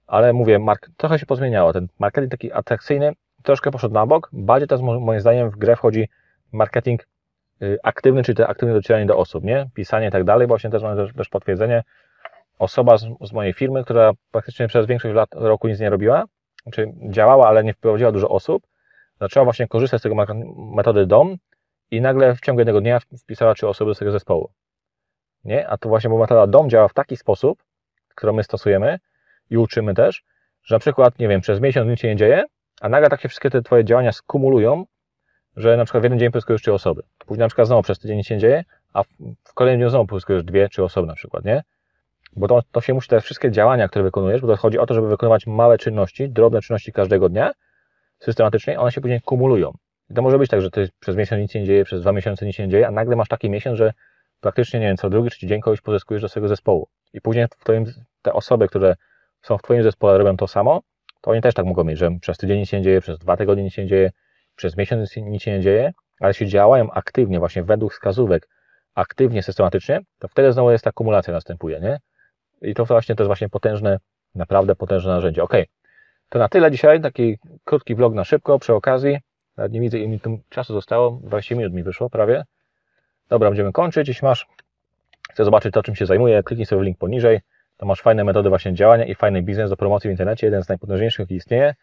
Ale 0.06 0.32
mówię, 0.32 0.58
mark 0.58 0.90
trochę 0.96 1.18
się 1.18 1.26
pozmieniało. 1.26 1.72
Ten 1.72 1.88
marketing 1.98 2.30
taki 2.30 2.52
atrakcyjny 2.52 3.12
troszkę 3.42 3.70
poszedł 3.70 3.94
na 3.94 4.06
bok. 4.06 4.30
Bardziej 4.32 4.68
teraz 4.68 4.82
moim 4.82 5.20
zdaniem 5.20 5.50
w 5.50 5.56
grę 5.56 5.76
wchodzi 5.76 6.08
marketing 6.52 7.06
y, 7.62 7.78
aktywny, 7.82 8.22
czyli 8.22 8.36
te 8.36 8.46
aktywne 8.46 8.74
docieranie 8.74 9.06
do 9.06 9.16
osób, 9.16 9.44
nie? 9.44 9.70
Pisanie 9.74 10.08
i 10.08 10.10
tak 10.10 10.24
dalej. 10.24 10.46
Właśnie 10.46 10.70
też 10.70 10.82
mamy 10.82 10.96
też, 10.96 11.14
też 11.14 11.28
potwierdzenie, 11.28 11.82
osoba 12.58 12.96
z, 12.96 13.06
z, 13.20 13.32
mojej 13.32 13.52
firmy, 13.52 13.84
która 13.84 14.12
praktycznie 14.30 14.68
przez 14.68 14.86
większość 14.86 15.14
lat 15.14 15.28
roku 15.32 15.68
nic 15.68 15.80
nie 15.80 15.90
robiła, 15.90 16.24
czy 16.72 16.92
działała, 17.10 17.48
ale 17.48 17.64
nie 17.64 17.74
wprowadziła 17.74 18.12
dużo 18.12 18.28
osób, 18.28 18.62
zaczęła 19.20 19.44
właśnie 19.44 19.68
korzystać 19.68 20.00
z 20.00 20.02
tego 20.02 20.14
metody 20.76 21.06
DOM 21.06 21.36
i 21.90 22.00
nagle 22.00 22.34
w 22.34 22.40
ciągu 22.40 22.60
jednego 22.60 22.80
dnia 22.80 22.98
wpisała 23.22 23.54
trzy 23.54 23.68
osoby 23.68 23.90
do 23.90 23.94
tego 23.94 24.12
zespołu. 24.12 24.50
Nie? 25.44 25.68
A 25.68 25.76
to 25.76 25.88
właśnie, 25.88 26.10
bo 26.10 26.18
metoda 26.18 26.46
DOM 26.46 26.70
działa 26.70 26.88
w 26.88 26.94
taki 26.94 27.16
sposób, 27.16 27.62
którą 28.14 28.32
my 28.32 28.42
stosujemy 28.42 28.98
i 29.50 29.56
uczymy 29.56 29.94
też, 29.94 30.24
że 30.62 30.74
na 30.74 30.78
przykład, 30.78 31.18
nie 31.18 31.28
wiem, 31.28 31.40
przez 31.40 31.60
miesiąc 31.60 31.88
nic 31.88 32.00
się 32.00 32.08
nie 32.08 32.16
dzieje, 32.16 32.44
a 32.80 32.88
nagle 32.88 33.08
tak 33.08 33.20
się 33.20 33.28
wszystkie 33.28 33.50
te 33.50 33.62
Twoje 33.62 33.84
działania 33.84 34.12
skumulują, 34.12 34.84
że 35.56 35.76
na 35.76 35.84
przykład 35.84 36.02
w 36.02 36.04
jeden 36.04 36.18
dzień 36.18 36.30
pozyskujesz 36.30 36.62
trzy 36.62 36.72
osoby. 36.72 37.02
Później 37.18 37.40
na 37.44 37.48
przykład 37.48 37.66
znowu 37.66 37.82
przez 37.82 37.98
tydzień 37.98 38.16
nic 38.16 38.26
się 38.26 38.34
nie 38.34 38.40
dzieje, 38.40 38.64
a 38.92 39.02
w, 39.02 39.54
kolejnym 39.54 39.80
dniu 39.80 39.90
znowu 39.90 40.06
pozyskujesz 40.06 40.44
dwie, 40.44 40.68
trzy 40.68 40.84
osoby 40.84 41.06
na 41.06 41.14
przykład, 41.14 41.44
nie? 41.44 41.62
Bo 42.36 42.48
to, 42.48 42.62
to 42.72 42.80
się 42.80 42.94
musi 42.94 43.08
te 43.08 43.20
wszystkie 43.20 43.50
działania, 43.50 43.88
które 43.88 44.02
wykonujesz, 44.02 44.40
bo 44.40 44.46
to 44.46 44.56
chodzi 44.56 44.78
o 44.78 44.86
to, 44.86 44.94
żeby 44.94 45.08
wykonywać 45.08 45.46
małe 45.46 45.78
czynności, 45.78 46.28
drobne 46.28 46.60
czynności 46.60 46.92
każdego 46.92 47.28
dnia, 47.28 47.52
systematycznie, 48.18 48.80
one 48.80 48.92
się 48.92 49.00
później 49.00 49.20
kumulują. 49.20 49.72
I 50.10 50.14
to 50.14 50.22
może 50.22 50.38
być 50.38 50.50
tak, 50.50 50.60
że 50.60 50.70
ty 50.70 50.88
przez 51.00 51.16
miesiąc 51.16 51.42
nic 51.42 51.54
nie 51.54 51.64
dzieje, 51.64 51.84
przez 51.84 52.00
dwa 52.00 52.12
miesiące 52.12 52.46
nic 52.46 52.56
się 52.56 52.62
nie 52.62 52.68
dzieje, 52.68 52.88
a 52.88 52.90
nagle 52.90 53.16
masz 53.16 53.28
taki 53.28 53.50
miesiąc, 53.50 53.78
że 53.78 53.92
praktycznie, 54.40 54.80
nie 54.80 54.86
wiem, 54.86 54.96
co 54.96 55.10
drugi, 55.10 55.30
trzeci 55.30 55.46
dzień 55.46 55.60
kogoś 55.60 55.80
pozyskujesz 55.80 56.22
do 56.22 56.28
swojego 56.28 56.48
zespołu. 56.48 56.88
I 57.12 57.20
później 57.20 57.46
w 57.46 57.64
twoim, 57.64 57.84
te 58.22 58.32
osoby, 58.32 58.68
które 58.68 58.96
są 59.42 59.58
w 59.58 59.62
twoim 59.62 59.82
zespole, 59.82 60.18
robią 60.18 60.36
to 60.36 60.48
samo, 60.48 60.82
to 61.20 61.30
oni 61.30 61.40
też 61.40 61.54
tak 61.54 61.66
mogą 61.66 61.84
mieć, 61.84 61.98
że 61.98 62.10
przez 62.20 62.38
tydzień 62.38 62.58
nic 62.58 62.68
się 62.68 62.76
nie 62.76 62.82
dzieje, 62.82 63.00
przez 63.00 63.18
dwa 63.18 63.36
tygodnie 63.36 63.64
nic 63.64 63.72
się 63.72 63.82
nie 63.82 63.88
dzieje, 63.88 64.10
przez 64.56 64.76
miesiąc 64.76 65.16
nic 65.16 65.42
się 65.42 65.50
nie 65.50 65.60
dzieje, 65.60 65.92
ale 66.20 66.30
jeśli 66.30 66.48
działają 66.48 66.90
aktywnie, 66.90 67.38
właśnie 67.38 67.62
według 67.62 67.92
wskazówek, 67.92 68.48
aktywnie, 68.94 69.42
systematycznie, 69.42 70.00
to 70.18 70.28
wtedy 70.28 70.52
znowu 70.52 70.70
jest 70.70 70.84
ta 70.84 70.92
kumulacja 70.92 71.32
następuje, 71.32 71.80
nie? 71.80 71.98
I 72.62 72.74
to 72.74 72.84
właśnie 72.84 73.14
to 73.14 73.22
jest 73.22 73.28
właśnie 73.28 73.48
potężne, 73.48 73.98
naprawdę 74.34 74.76
potężne 74.76 75.12
narzędzie. 75.12 75.42
Ok, 75.42 75.52
to 76.28 76.38
na 76.38 76.48
tyle 76.48 76.70
dzisiaj, 76.70 77.00
taki 77.00 77.38
krótki 77.64 77.94
vlog 77.94 78.14
na 78.14 78.24
szybko, 78.24 78.58
przy 78.58 78.74
okazji. 78.74 79.18
Nawet 79.56 79.72
nie 79.72 79.80
widzę, 79.80 79.98
ile 79.98 80.08
mi 80.08 80.20
tu 80.20 80.38
czasu 80.48 80.72
zostało, 80.72 81.20
20 81.22 81.54
minut 81.54 81.72
mi 81.72 81.82
wyszło 81.82 82.10
prawie. 82.10 82.44
Dobra, 83.28 83.50
będziemy 83.50 83.72
kończyć. 83.72 84.08
Jeśli 84.08 84.26
masz, 84.26 84.46
chcesz 85.32 85.44
zobaczyć 85.44 85.74
to, 85.74 85.82
czym 85.82 85.94
się 85.94 86.06
zajmuję, 86.06 86.42
kliknij 86.42 86.66
sobie 86.66 86.82
w 86.82 86.84
link 86.84 86.98
poniżej. 86.98 87.40
To 87.76 87.86
masz 87.86 88.02
fajne 88.02 88.24
metody 88.24 88.48
właśnie 88.48 88.74
działania 88.74 89.04
i 89.04 89.14
fajny 89.14 89.42
biznes 89.42 89.70
do 89.70 89.76
promocji 89.76 90.08
w 90.08 90.10
internecie, 90.10 90.46
jeden 90.46 90.62
z 90.62 90.68
najpotężniejszych, 90.68 91.18
jaki 91.18 91.34
istnieje. 91.34 91.74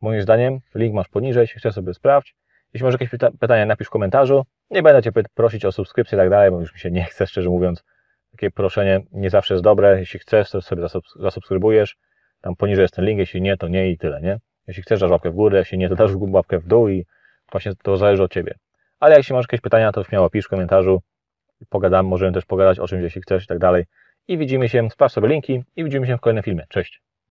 Moim 0.00 0.22
zdaniem, 0.22 0.60
link 0.74 0.94
masz 0.94 1.08
poniżej, 1.08 1.40
jeśli 1.40 1.60
chcesz 1.60 1.74
sobie 1.74 1.94
sprawdź. 1.94 2.34
Jeśli 2.74 2.84
masz 2.84 2.94
jakieś 2.94 3.08
pyta 3.08 3.30
pytania, 3.40 3.66
napisz 3.66 3.86
w 3.86 3.90
komentarzu. 3.90 4.44
Nie 4.70 4.82
będę 4.82 5.02
Cię 5.02 5.12
prosić 5.34 5.64
o 5.64 5.72
subskrypcję 5.72 6.16
i 6.16 6.20
tak 6.20 6.30
dalej, 6.30 6.50
bo 6.50 6.60
już 6.60 6.72
mi 6.72 6.78
się 6.78 6.90
nie 6.90 7.04
chce, 7.04 7.26
szczerze 7.26 7.50
mówiąc 7.50 7.84
takie 8.32 8.50
proszenie 8.50 9.00
nie 9.12 9.30
zawsze 9.30 9.54
jest 9.54 9.64
dobre. 9.64 9.98
Jeśli 9.98 10.20
chcesz, 10.20 10.50
to 10.50 10.62
sobie 10.62 10.82
zasubskrybujesz. 11.16 11.96
Tam 12.40 12.56
poniżej 12.56 12.82
jest 12.82 12.94
ten 12.94 13.04
link, 13.04 13.18
jeśli 13.18 13.42
nie, 13.42 13.56
to 13.56 13.68
nie 13.68 13.90
i 13.90 13.98
tyle, 13.98 14.20
nie? 14.20 14.38
Jeśli 14.66 14.82
chcesz, 14.82 15.00
dasz 15.00 15.10
łapkę 15.10 15.30
w 15.30 15.34
górę, 15.34 15.58
jeśli 15.58 15.78
nie, 15.78 15.88
to 15.88 15.94
dasz 15.94 16.10
łapkę 16.14 16.58
w 16.58 16.66
dół 16.66 16.88
i 16.88 17.06
właśnie 17.52 17.72
to 17.82 17.96
zależy 17.96 18.22
od 18.22 18.32
Ciebie. 18.32 18.54
Ale 19.00 19.14
jak 19.14 19.24
się 19.24 19.34
masz 19.34 19.44
jakieś 19.44 19.60
pytania, 19.60 19.92
to 19.92 20.04
śmiało 20.04 20.30
pisz 20.30 20.44
w 20.44 20.48
komentarzu. 20.48 21.02
Pogadamy, 21.68 22.08
możemy 22.08 22.32
też 22.32 22.44
pogadać 22.44 22.78
o 22.78 22.88
czymś, 22.88 23.02
jeśli 23.02 23.22
chcesz 23.22 23.44
i 23.44 23.46
tak 23.46 23.58
dalej. 23.58 23.84
I 24.28 24.38
widzimy 24.38 24.68
się, 24.68 24.90
sprawdź 24.90 25.12
sobie 25.14 25.28
linki 25.28 25.64
i 25.76 25.84
widzimy 25.84 26.06
się 26.06 26.16
w 26.16 26.20
kolejnym 26.20 26.44
filmie. 26.44 26.66
Cześć! 26.68 27.07